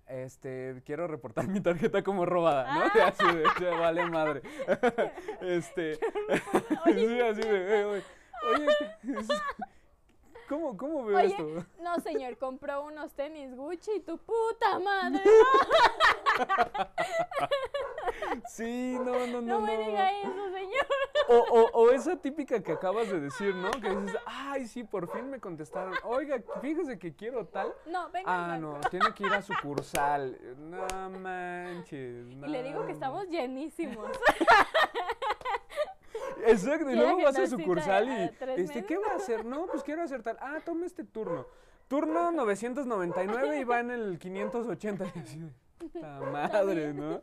Este, 0.08 0.82
quiero 0.84 1.06
reportar 1.08 1.48
mi 1.48 1.60
tarjeta 1.60 2.02
como 2.02 2.26
robada, 2.26 2.72
¿no? 2.74 2.80
Ah. 2.80 3.06
Así 3.18 3.24
de, 3.64 3.70
vale 3.70 4.08
madre. 4.08 4.42
este, 5.40 5.94
sí, 6.84 7.20
así 7.20 7.42
de, 7.42 7.84
oye, 7.84 8.02
oye 8.54 9.66
¿Cómo, 10.48 10.76
cómo 10.76 11.04
veo 11.04 11.18
esto? 11.18 11.64
No, 11.80 12.00
señor, 12.00 12.36
compró 12.38 12.84
unos 12.84 13.12
tenis 13.14 13.54
Gucci 13.54 13.92
y 13.96 14.00
tu 14.00 14.18
puta 14.18 14.78
madre. 14.80 15.22
sí, 18.48 18.96
no, 18.98 19.26
no, 19.26 19.40
no. 19.40 19.42
No 19.42 19.60
me 19.60 19.78
diga 19.78 20.10
eso, 20.20 20.50
señor. 20.52 20.86
O, 21.28 21.36
o, 21.36 21.70
o, 21.72 21.90
esa 21.90 22.16
típica 22.16 22.62
que 22.62 22.72
acabas 22.72 23.08
de 23.08 23.20
decir, 23.20 23.54
¿no? 23.54 23.70
Que 23.70 23.94
dices, 23.94 24.18
ay, 24.26 24.66
sí, 24.66 24.82
por 24.82 25.08
fin 25.10 25.30
me 25.30 25.38
contestaron. 25.38 25.94
Oiga, 26.04 26.42
fíjese 26.60 26.98
que 26.98 27.14
quiero 27.14 27.46
tal. 27.46 27.72
No, 27.86 28.10
venga. 28.10 28.54
Ah, 28.54 28.58
no, 28.58 28.80
tiene 28.90 29.14
que 29.14 29.24
ir 29.24 29.32
a 29.32 29.42
sucursal. 29.42 30.38
No 30.58 31.10
manches. 31.10 32.26
Y 32.28 32.48
le 32.48 32.62
digo 32.64 32.84
que 32.84 32.92
estamos 32.92 33.28
llenísimos. 33.28 34.10
Exacto, 36.46 36.90
y 36.90 36.94
luego 36.94 37.22
vas 37.22 37.38
a 37.38 37.46
sucursal 37.46 38.08
y, 38.08 38.60
este, 38.60 38.84
¿qué 38.84 38.96
va 38.98 39.12
a 39.12 39.16
hacer? 39.16 39.44
No, 39.44 39.66
pues 39.66 39.82
quiero 39.82 40.02
hacer 40.02 40.22
tal. 40.22 40.36
Ah, 40.40 40.58
tome 40.64 40.86
este 40.86 41.04
turno. 41.04 41.46
Turno 41.88 42.32
999 42.32 43.60
y 43.60 43.64
va 43.64 43.80
en 43.80 43.90
el 43.90 44.18
580. 44.18 45.04
Y 45.04 45.18
así, 45.20 45.52
madre, 46.32 46.92
¿no? 46.92 47.22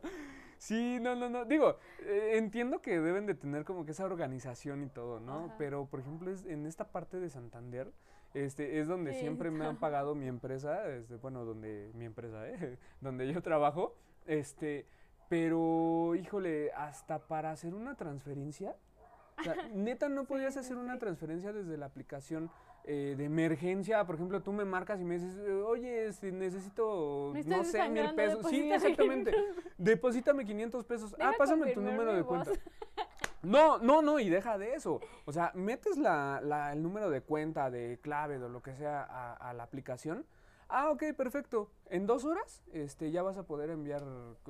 Sí, 0.56 0.98
no, 1.00 1.14
no, 1.14 1.28
no. 1.28 1.44
Digo, 1.44 1.76
eh, 2.00 2.32
entiendo 2.36 2.80
que 2.80 2.98
deben 2.98 3.26
de 3.26 3.34
tener 3.34 3.64
como 3.64 3.84
que 3.84 3.92
esa 3.92 4.06
organización 4.06 4.82
y 4.82 4.88
todo, 4.88 5.20
¿no? 5.20 5.52
Pero, 5.58 5.84
por 5.86 6.00
ejemplo, 6.00 6.30
es, 6.30 6.46
en 6.46 6.64
esta 6.64 6.90
parte 6.90 7.20
de 7.20 7.28
Santander, 7.28 7.92
este, 8.32 8.80
es 8.80 8.88
donde 8.88 9.12
siempre 9.14 9.50
me 9.50 9.66
han 9.66 9.76
pagado 9.76 10.14
mi 10.14 10.26
empresa, 10.26 10.88
este, 10.88 11.16
bueno, 11.16 11.44
donde 11.44 11.90
mi 11.94 12.06
empresa, 12.06 12.48
¿eh? 12.48 12.78
donde 13.00 13.30
yo 13.32 13.42
trabajo, 13.42 13.94
este, 14.26 14.86
pero, 15.34 16.14
híjole, 16.14 16.70
hasta 16.74 17.18
para 17.18 17.50
hacer 17.50 17.74
una 17.74 17.96
transferencia, 17.96 18.76
neta 19.74 20.08
no 20.08 20.26
podías 20.26 20.56
hacer 20.56 20.76
una 20.76 20.96
transferencia 21.00 21.52
desde 21.52 21.76
la 21.76 21.86
aplicación 21.86 22.52
eh, 22.84 23.16
de 23.18 23.24
emergencia, 23.24 24.04
por 24.06 24.14
ejemplo, 24.14 24.40
tú 24.42 24.52
me 24.52 24.64
marcas 24.64 25.00
y 25.00 25.04
me 25.04 25.18
dices, 25.18 25.36
oye, 25.66 26.06
este, 26.06 26.30
necesito, 26.30 27.32
no 27.46 27.64
sé, 27.64 27.88
mil 27.88 28.14
pesos. 28.14 28.46
Sí, 28.48 28.70
exactamente. 28.70 29.34
Deposítame 29.76 30.44
500 30.44 30.84
pesos. 30.84 31.16
ah, 31.18 31.32
pásame 31.36 31.72
tu 31.72 31.80
número 31.80 32.14
de 32.14 32.22
cuenta. 32.22 32.52
No, 33.42 33.76
no, 33.76 34.00
no, 34.00 34.20
y 34.20 34.30
deja 34.30 34.56
de 34.56 34.74
eso. 34.74 35.02
O 35.26 35.32
sea, 35.32 35.52
metes 35.54 35.98
la, 35.98 36.40
la, 36.42 36.72
el 36.72 36.82
número 36.82 37.10
de 37.10 37.20
cuenta, 37.20 37.70
de 37.70 37.98
clave, 38.00 38.38
o 38.38 38.48
lo 38.48 38.62
que 38.62 38.74
sea 38.74 39.02
a, 39.02 39.52
la 39.52 39.64
aplicación. 39.64 40.24
Ah, 40.76 40.90
ok, 40.90 41.04
perfecto. 41.16 41.70
En 41.88 42.04
dos 42.04 42.24
horas 42.24 42.64
este, 42.72 43.12
ya 43.12 43.22
vas 43.22 43.38
a 43.38 43.44
poder 43.44 43.70
enviar. 43.70 44.02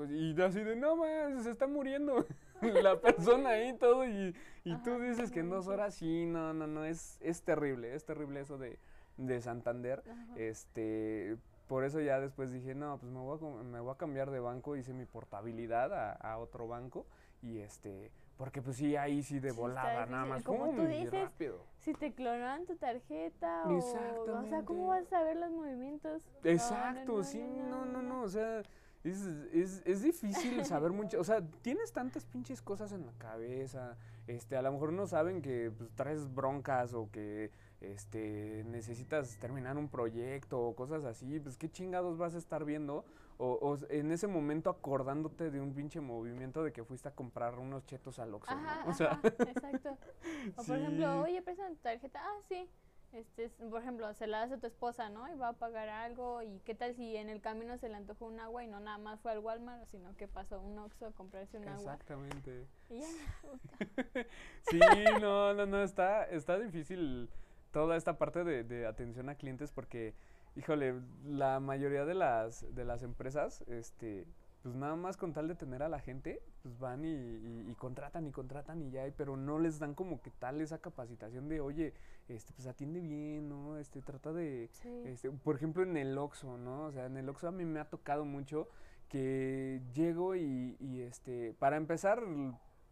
Y 0.09 0.41
así 0.41 0.65
de, 0.65 0.75
no 0.75 0.97
más, 0.97 1.43
se 1.43 1.51
está 1.51 1.67
muriendo 1.67 2.25
la 2.63 2.99
persona 3.03 3.51
ahí 3.51 3.77
todo. 3.77 4.07
Y, 4.09 4.35
y 4.65 4.75
tú 4.77 4.99
dices 5.01 5.31
que 5.31 5.41
en 5.41 5.51
dos 5.51 5.69
horas, 5.69 5.95
sí, 5.97 6.25
no, 6.25 6.55
no, 6.55 6.67
no, 6.67 6.87
es, 6.87 7.19
es 7.21 7.43
terrible, 7.43 7.95
es 7.95 8.07
terrible 8.07 8.41
eso 8.41 8.57
de, 8.57 8.79
de 9.19 9.43
Santander. 9.43 10.03
Este, 10.37 11.37
por 11.69 11.85
eso 11.85 12.01
ya 12.01 12.19
después 12.21 12.51
dije, 12.51 12.75
no, 12.75 12.97
pues 12.97 13.13
me 13.13 13.19
voy 13.19 13.39
a, 13.39 13.63
me 13.63 13.81
voy 13.81 13.93
a 13.93 13.99
cambiar 13.99 14.31
de 14.31 14.41
banco, 14.41 14.77
hice 14.77 14.95
mi 14.95 15.05
portabilidad 15.05 15.93
a, 15.93 16.13
a 16.13 16.39
otro 16.39 16.67
banco 16.67 17.05
y 17.43 17.59
este 17.59 18.11
porque 18.37 18.62
pues 18.62 18.77
sí, 18.77 18.97
ahí 18.97 19.23
sí 19.23 19.38
de 19.40 19.53
volada, 19.53 20.07
nada 20.07 20.25
más. 20.25 20.42
Como 20.42 20.70
tú 20.70 20.87
dices, 20.87 21.31
si 21.79 21.94
te 21.94 22.12
clonan 22.12 22.66
tu 22.66 22.77
tarjeta 22.77 23.64
o, 23.66 23.77
o 23.77 24.44
sea, 24.44 24.62
¿cómo 24.64 24.88
vas 24.88 25.12
a 25.12 25.23
ver 25.23 25.37
los 25.37 25.51
movimientos? 25.51 26.23
Exacto, 26.42 27.23
sí, 27.23 27.42
no, 27.68 27.85
no, 27.85 28.03
no, 28.03 28.23
o 28.23 28.29
sea, 28.29 28.62
es, 29.05 29.27
es, 29.53 29.83
es 29.85 30.03
difícil 30.03 30.64
saber 30.64 30.90
mucho, 30.92 31.20
o 31.20 31.25
sea, 31.25 31.42
tienes 31.62 31.92
tantas 31.92 32.25
pinches 32.25 32.62
cosas 32.62 32.92
en 32.92 33.07
la 33.07 33.12
cabeza, 33.12 33.97
este, 34.27 34.57
a 34.57 34.62
lo 34.62 34.73
mejor 34.73 34.92
no 34.92 35.07
saben 35.07 35.42
que 35.42 35.70
pues, 35.77 35.90
traes 35.94 36.35
broncas 36.35 36.94
o 36.94 37.11
que 37.11 37.51
este, 37.81 38.64
necesitas 38.66 39.38
terminar 39.38 39.77
un 39.77 39.88
proyecto 39.88 40.61
o 40.61 40.75
cosas 40.75 41.05
así, 41.05 41.38
pues 41.38 41.59
qué 41.59 41.68
chingados 41.68 42.16
vas 42.16 42.35
a 42.35 42.38
estar 42.38 42.64
viendo 42.64 43.05
o, 43.38 43.77
en 43.88 44.12
ese 44.12 44.27
momento 44.27 44.70
acordándote 44.70 45.51
de 45.51 45.61
un 45.61 45.75
pinche 45.75 46.01
movimiento 46.01 46.62
de 46.62 46.73
que 46.73 46.85
fuiste 46.85 47.09
a 47.09 47.14
comprar 47.14 47.59
unos 47.59 47.85
chetos 47.87 48.18
al 48.18 48.35
Oxxo, 48.35 48.55
¿no? 48.55 48.87
O 48.87 48.94
sea, 48.94 49.20
exacto. 49.23 49.97
O 50.57 50.64
por 50.64 50.77
ejemplo, 50.77 51.23
oye, 51.23 51.42
préstame 51.42 51.70
tu 51.70 51.83
tarjeta. 51.83 52.20
Ah, 52.23 52.38
sí. 52.49 52.68
Este, 53.12 53.49
por 53.49 53.81
ejemplo, 53.81 54.12
se 54.14 54.27
la 54.27 54.40
das 54.40 54.53
a 54.53 54.59
tu 54.59 54.66
esposa, 54.66 55.09
¿no? 55.09 55.33
Y 55.33 55.37
va 55.37 55.49
a 55.49 55.53
pagar 55.53 55.88
algo. 55.88 56.42
¿Y 56.42 56.59
qué 56.64 56.75
tal 56.75 56.94
si 56.97 57.16
en 57.16 57.29
el 57.29 57.40
camino 57.40 57.79
se 57.79 57.88
le 57.88 57.94
antojó 57.94 58.27
un 58.27 58.40
agua 58.40 58.64
y 58.64 58.66
no 58.66 58.81
nada 58.81 58.99
más 58.99 59.20
fue 59.20 59.31
al 59.31 59.38
Walmart, 59.38 59.87
sino 59.87 60.16
que 60.16 60.27
pasó 60.27 60.61
un 60.61 60.79
Oxxo 60.79 61.07
a 61.07 61.12
comprarse 61.12 61.59
un 61.59 61.68
agua? 61.68 61.92
Exactamente. 61.92 62.66
sí, 64.62 64.81
no, 65.20 65.55
no, 65.55 65.64
no, 65.64 65.83
está, 65.83 66.25
está 66.25 66.59
difícil 66.59 67.31
toda 67.70 67.97
esta 67.97 68.18
parte 68.18 68.42
de, 68.42 68.64
de 68.64 68.87
atención 68.87 69.29
a 69.29 69.37
clientes 69.37 69.70
porque 69.70 70.14
híjole, 70.57 70.95
la 71.25 71.61
mayoría 71.61 72.05
de 72.05 72.14
las, 72.14 72.64
de 72.75 72.85
las 72.85 73.03
empresas, 73.03 73.62
este, 73.69 74.27
pues 74.62 74.75
nada 74.75 74.97
más 74.97 75.17
con 75.17 75.33
tal 75.33 75.49
de 75.49 75.55
tener 75.55 75.83
a 75.83 75.88
la 75.88 75.99
gente, 75.99 76.43
pues 76.62 76.79
van 76.79 77.05
y, 77.05 77.75
contratan 77.75 78.27
y 78.27 78.33
contratan 78.33 78.81
y 78.83 78.90
ya, 78.90 79.05
pero 79.17 79.37
no 79.37 79.59
les 79.59 79.79
dan 79.79 79.95
como 79.95 80.23
que 80.23 80.31
tal 80.31 80.61
esa 80.61 80.79
capacitación 80.79 81.49
de, 81.49 81.61
oye, 81.61 81.93
este, 82.29 82.53
pues 82.55 82.67
atiende 82.67 83.01
bien, 83.01 83.49
¿no? 83.49 83.77
Este, 83.77 84.01
trata 84.01 84.33
de, 84.33 84.71
este, 85.05 85.31
por 85.31 85.57
ejemplo, 85.57 85.83
en 85.83 85.97
el 85.97 86.17
Oxxo, 86.17 86.57
¿no? 86.57 86.87
O 86.87 86.93
sea, 86.93 87.07
en 87.07 87.17
el 87.17 87.29
Oxxo 87.29 87.49
a 87.49 87.53
mí 87.53 87.64
me 87.64 87.81
ha 87.81 87.90
tocado 87.90 88.25
mucho 88.25 88.69
que 89.09 89.83
llego 89.93 90.35
y, 90.35 90.77
y 90.81 91.03
este, 91.03 91.55
para 91.59 91.77
empezar, 91.77 92.23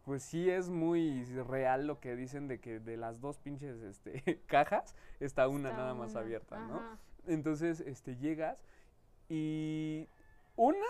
pues 0.05 0.22
sí 0.22 0.51
es 0.51 0.68
muy 0.68 1.25
real 1.25 1.87
lo 1.87 2.01
que 2.01 2.16
dicen 2.16 2.48
de 2.48 2.61
que 2.61 2.81
de 2.81 2.96
las 2.96 3.20
dos 3.20 3.38
pinches 3.38 3.81
este, 3.83 4.42
cajas 4.46 4.94
está 5.20 5.48
una 5.48 5.72
nada 5.72 5.94
más 5.94 6.16
abierta, 6.16 6.59
¿no? 6.66 6.81
Entonces, 7.26 7.80
este, 7.80 8.16
llegas 8.16 8.62
y 9.28 10.08
una 10.56 10.87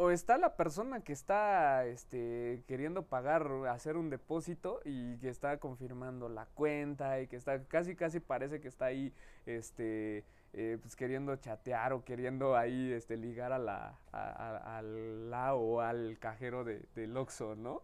o 0.00 0.12
está 0.12 0.38
la 0.38 0.54
persona 0.54 1.00
que 1.00 1.12
está 1.12 1.84
este, 1.86 2.62
queriendo 2.68 3.02
pagar, 3.02 3.50
hacer 3.68 3.96
un 3.96 4.10
depósito 4.10 4.80
y 4.84 5.18
que 5.18 5.28
está 5.28 5.58
confirmando 5.58 6.28
la 6.28 6.46
cuenta 6.46 7.20
y 7.20 7.26
que 7.26 7.34
está 7.34 7.64
casi 7.64 7.96
casi 7.96 8.20
parece 8.20 8.60
que 8.60 8.68
está 8.68 8.86
ahí 8.86 9.12
este, 9.44 10.24
eh, 10.52 10.78
pues 10.80 10.94
queriendo 10.94 11.34
chatear 11.34 11.92
o 11.92 12.04
queriendo 12.04 12.56
ahí 12.56 12.92
este, 12.92 13.16
ligar 13.16 13.52
a 13.52 13.58
la, 13.58 13.98
a, 14.12 14.82
la 14.82 15.54
o 15.56 15.80
al 15.80 16.16
cajero 16.20 16.62
de, 16.62 16.84
del 16.94 17.16
Oxxo, 17.16 17.56
¿no? 17.56 17.82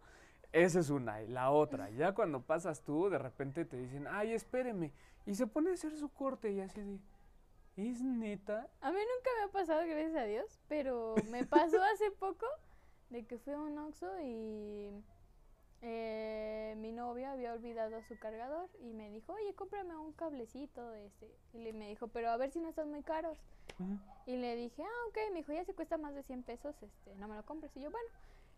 Esa 0.52 0.78
es 0.78 0.90
una. 0.90 1.20
Y 1.20 1.26
la 1.26 1.50
otra, 1.50 1.90
ya 1.90 2.12
cuando 2.12 2.42
pasas 2.42 2.80
tú, 2.82 3.10
de 3.10 3.18
repente 3.18 3.64
te 3.64 3.76
dicen, 3.76 4.06
ay, 4.08 4.32
espéreme. 4.32 4.92
Y 5.26 5.34
se 5.34 5.48
pone 5.48 5.70
a 5.70 5.74
hacer 5.74 5.96
su 5.96 6.08
corte 6.10 6.52
y 6.52 6.60
así 6.60 6.80
de, 6.80 6.98
¿Es 7.76 8.00
neta? 8.00 8.68
A 8.80 8.92
mí 8.92 8.98
nunca 8.98 9.30
me 9.38 9.44
ha 9.44 9.52
pasado, 9.52 9.84
gracias 9.86 10.14
a 10.14 10.24
Dios, 10.24 10.60
pero 10.68 11.16
me 11.28 11.44
pasó 11.44 11.82
hace 11.92 12.10
poco 12.12 12.46
de 13.10 13.26
que 13.26 13.38
fui 13.38 13.52
a 13.52 13.58
un 13.58 13.76
Oxxo 13.78 14.20
y 14.20 14.90
eh, 15.86 16.74
mi 16.78 16.92
novio 16.92 17.28
había 17.28 17.52
olvidado 17.52 18.00
su 18.02 18.18
cargador 18.18 18.70
y 18.80 18.94
me 18.94 19.10
dijo, 19.10 19.34
oye, 19.34 19.54
cómprame 19.54 19.94
un 19.96 20.12
cablecito. 20.12 20.94
Este. 20.94 21.30
Y 21.52 21.72
me 21.72 21.88
dijo, 21.88 22.08
pero 22.08 22.30
a 22.30 22.36
ver 22.36 22.50
si 22.52 22.60
no 22.60 22.68
están 22.68 22.90
muy 22.90 23.02
caros. 23.02 23.38
Y 24.26 24.36
le 24.36 24.56
dije, 24.56 24.82
ah, 24.82 25.08
ok. 25.08 25.18
Me 25.32 25.40
dijo, 25.40 25.52
ya 25.52 25.64
se 25.64 25.74
cuesta 25.74 25.98
más 25.98 26.14
de 26.14 26.22
100 26.22 26.42
pesos, 26.44 26.74
este, 26.82 27.14
no 27.16 27.28
me 27.28 27.36
lo 27.36 27.44
compres. 27.44 27.76
Y 27.76 27.80
yo, 27.80 27.90
bueno, 27.90 28.08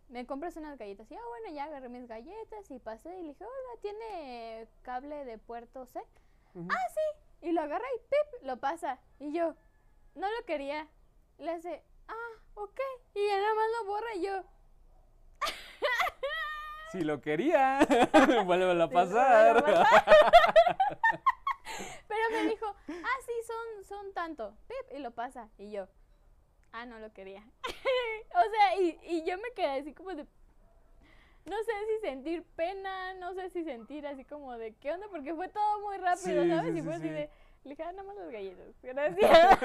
me 0.09 0.25
compras 0.25 0.57
unas 0.57 0.79
galletas. 0.79 1.11
Y 1.11 1.17
ah, 1.17 1.27
bueno, 1.29 1.57
ya 1.57 1.65
agarré 1.65 1.89
mis 1.89 2.07
galletas 2.07 2.71
y 2.71 2.79
pasé 2.79 3.09
y 3.19 3.23
le 3.23 3.29
dije, 3.29 3.45
hola, 3.45 3.81
¿tiene 3.81 4.69
cable 4.83 5.25
de 5.25 5.39
puerto 5.39 5.85
C? 5.87 6.01
Ah, 6.55 6.89
sí. 6.95 7.26
Y 7.43 7.53
lo 7.53 7.63
agarra 7.63 7.87
y 7.95 7.99
¡pip! 8.01 8.43
lo 8.43 8.59
pasa. 8.59 8.99
Y 9.19 9.33
yo, 9.33 9.55
no 10.15 10.29
lo 10.29 10.45
quería. 10.47 10.89
Le 11.39 11.51
hace, 11.51 11.83
ah, 12.09 12.43
ok. 12.55 12.81
Y 13.15 13.27
ya 13.27 13.41
nada 13.41 13.55
más 13.55 13.67
lo 13.79 13.87
borra 13.87 14.15
y 14.15 14.23
yo. 14.23 14.45
Si 16.93 17.01
lo 17.03 17.21
quería, 17.21 17.81
vuelve 18.47 18.81
a 18.81 18.89
pasar. 18.89 19.65
Pero 22.09 22.31
me 22.31 22.45
dijo, 22.49 22.67
ah, 22.67 23.19
sí, 23.27 23.33
son, 23.45 23.85
son 23.85 24.15
tanto. 24.15 24.57
Pip, 24.69 24.97
y 24.97 25.01
lo 25.01 25.11
pasa. 25.11 25.51
Y 25.59 25.73
yo, 25.73 25.89
ah, 26.71 26.87
no 26.87 27.01
lo 27.01 27.13
quería. 27.13 27.45
o 27.67 28.51
sea, 28.51 28.77
y, 28.81 29.01
y 29.03 29.25
yo 29.29 29.37
me 29.39 29.53
quedé 29.53 29.81
así 29.81 29.93
como 29.95 30.15
de, 30.15 30.27
no 31.47 31.57
sé 31.59 31.73
si 31.87 32.07
sentir 32.07 32.45
pena, 32.57 33.15
no 33.15 33.35
sé 33.35 33.51
si 33.51 33.65
sentir 33.65 34.07
así 34.07 34.25
como 34.25 34.57
de 34.59 34.75
qué 34.75 34.93
onda, 34.93 35.07
porque 35.09 35.35
fue 35.35 35.49
todo 35.49 35.81
muy 35.81 35.97
rápido, 35.97 36.47
¿sabes? 36.47 36.77
y 36.77 36.83
fue 36.83 36.95
así 36.95 37.09
de, 37.09 37.31
le 37.63 37.71
dije, 37.71 37.83
ah, 37.85 37.93
nada 37.93 38.03
más 38.05 38.17
los 38.17 38.31
galletas, 38.31 38.67
gracias. 38.83 39.59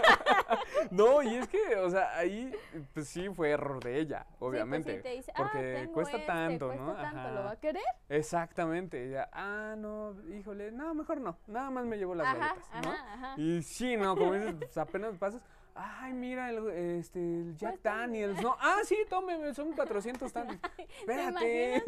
no, 0.91 1.23
y 1.23 1.35
es 1.35 1.47
que, 1.47 1.75
o 1.77 1.89
sea, 1.89 2.17
ahí, 2.17 2.51
pues 2.93 3.07
sí 3.07 3.29
fue 3.29 3.49
error 3.49 3.83
de 3.83 3.99
ella, 3.99 4.25
obviamente. 4.39 4.91
Sí, 4.91 4.99
pues, 5.01 5.03
te 5.03 5.17
dice, 5.17 5.33
porque 5.35 5.87
ah, 5.87 5.91
cuesta 5.93 6.17
este, 6.17 6.27
tanto, 6.27 6.67
cuesta 6.67 6.83
¿no? 6.83 6.93
tanto, 6.93 7.31
¿lo 7.31 7.43
va 7.43 7.51
a 7.51 7.59
querer? 7.59 7.83
Exactamente, 8.09 9.07
ella, 9.07 9.29
ah, 9.33 9.75
no, 9.77 10.15
híjole, 10.29 10.71
no, 10.71 10.93
mejor 10.93 11.19
no, 11.19 11.37
nada 11.47 11.69
más 11.71 11.85
me 11.85 11.97
llevo 11.97 12.13
las 12.13 12.37
galletas, 12.37 12.69
¿no? 12.83 13.37
Y 13.37 13.63
sí, 13.63 13.97
no, 13.97 14.15
como 14.15 14.33
dices, 14.33 14.55
pues 14.55 14.77
apenas 14.77 15.17
pasas, 15.17 15.41
Ay, 15.75 16.13
mira, 16.13 16.49
el, 16.49 16.69
este, 16.99 17.19
el 17.19 17.55
Jack 17.57 17.79
pues, 17.79 17.83
Daniels, 17.83 18.41
¿no? 18.41 18.55
Ah, 18.59 18.79
sí, 18.83 18.97
tome, 19.09 19.53
son 19.53 19.73
400 19.73 20.31
tantos. 20.33 20.57
Espérate. 20.77 21.83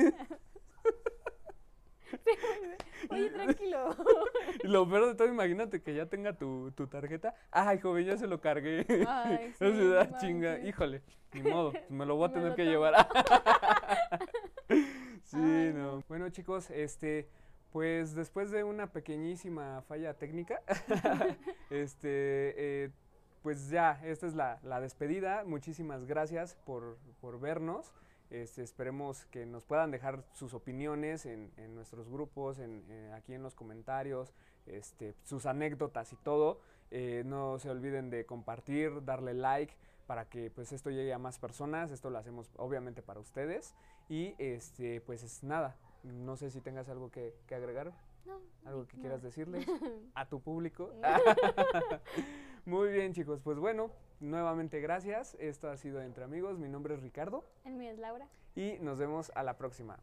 Oye, 3.09 3.29
tranquilo. 3.29 3.95
Y 4.63 4.67
lo 4.67 4.87
peor 4.87 5.07
de 5.07 5.15
todo, 5.15 5.27
imagínate 5.27 5.81
que 5.81 5.93
ya 5.93 6.05
tenga 6.05 6.33
tu, 6.33 6.71
tu 6.71 6.87
tarjeta. 6.87 7.35
Ay, 7.51 7.79
joven, 7.79 8.05
ya 8.05 8.17
se 8.17 8.27
lo 8.27 8.39
cargué. 8.39 8.85
Ay, 9.07 9.53
sí, 9.59 9.87
da 9.89 10.17
chinga. 10.19 10.59
Híjole, 10.59 11.01
ni 11.33 11.41
modo, 11.41 11.73
me 11.89 12.05
lo 12.05 12.15
voy 12.15 12.29
a 12.29 12.33
tener 12.33 12.55
que 12.55 12.65
llevar. 12.65 13.07
sí, 15.23 15.71
no. 15.73 16.03
Bueno, 16.07 16.29
chicos, 16.29 16.69
este, 16.69 17.27
pues 17.71 18.15
después 18.15 18.51
de 18.51 18.63
una 18.63 18.91
pequeñísima 18.91 19.81
falla 19.87 20.13
técnica, 20.13 20.61
este, 21.69 22.85
eh, 22.85 22.91
pues 23.43 23.69
ya, 23.69 23.99
esta 24.05 24.25
es 24.25 24.33
la, 24.33 24.81
despedida. 24.81 25.43
Muchísimas 25.43 26.05
gracias 26.05 26.55
por, 26.65 26.97
vernos. 27.39 27.93
Este, 28.29 28.63
esperemos 28.63 29.25
que 29.25 29.45
nos 29.45 29.65
puedan 29.65 29.91
dejar 29.91 30.23
sus 30.31 30.53
opiniones 30.53 31.25
en, 31.25 31.51
nuestros 31.75 32.09
grupos, 32.09 32.57
en, 32.57 32.83
aquí 33.13 33.33
en 33.33 33.43
los 33.43 33.53
comentarios, 33.53 34.33
este, 34.65 35.13
sus 35.23 35.45
anécdotas 35.45 36.13
y 36.13 36.15
todo. 36.15 36.61
Eh, 36.89 37.23
no 37.25 37.59
se 37.59 37.69
olviden 37.69 38.09
de 38.09 38.25
compartir, 38.25 39.03
darle 39.03 39.33
like 39.33 39.75
para 40.07 40.25
que 40.29 40.49
pues 40.49 40.71
esto 40.71 40.89
llegue 40.89 41.13
a 41.13 41.17
más 41.17 41.37
personas, 41.37 41.91
esto 41.91 42.09
lo 42.09 42.17
hacemos 42.17 42.49
obviamente 42.57 43.01
para 43.01 43.19
ustedes 43.19 43.73
y 44.09 44.35
este 44.37 45.01
pues 45.01 45.23
es 45.23 45.43
nada, 45.43 45.75
no 46.03 46.35
sé 46.35 46.51
si 46.51 46.61
tengas 46.61 46.89
algo 46.89 47.09
que, 47.09 47.33
agregar. 47.49 47.93
No. 48.25 48.39
¿Algo 48.63 48.87
que 48.87 48.97
quieras 48.97 49.21
decirle 49.21 49.65
a 50.13 50.27
tu 50.27 50.39
público? 50.39 50.91
Muy 52.65 52.93
bien, 52.93 53.11
chicos. 53.13 53.41
Pues 53.43 53.57
bueno, 53.57 53.91
nuevamente 54.21 54.79
gracias. 54.79 55.35
Esto 55.37 55.69
ha 55.69 55.75
sido 55.75 56.01
Entre 56.01 56.23
Amigos. 56.23 56.57
Mi 56.57 56.69
nombre 56.69 56.93
es 56.93 57.01
Ricardo. 57.01 57.43
El 57.65 57.73
mío 57.73 57.91
es 57.91 57.99
Laura. 57.99 58.29
Y 58.55 58.77
nos 58.79 58.97
vemos 58.97 59.33
a 59.35 59.43
la 59.43 59.57
próxima. 59.57 59.99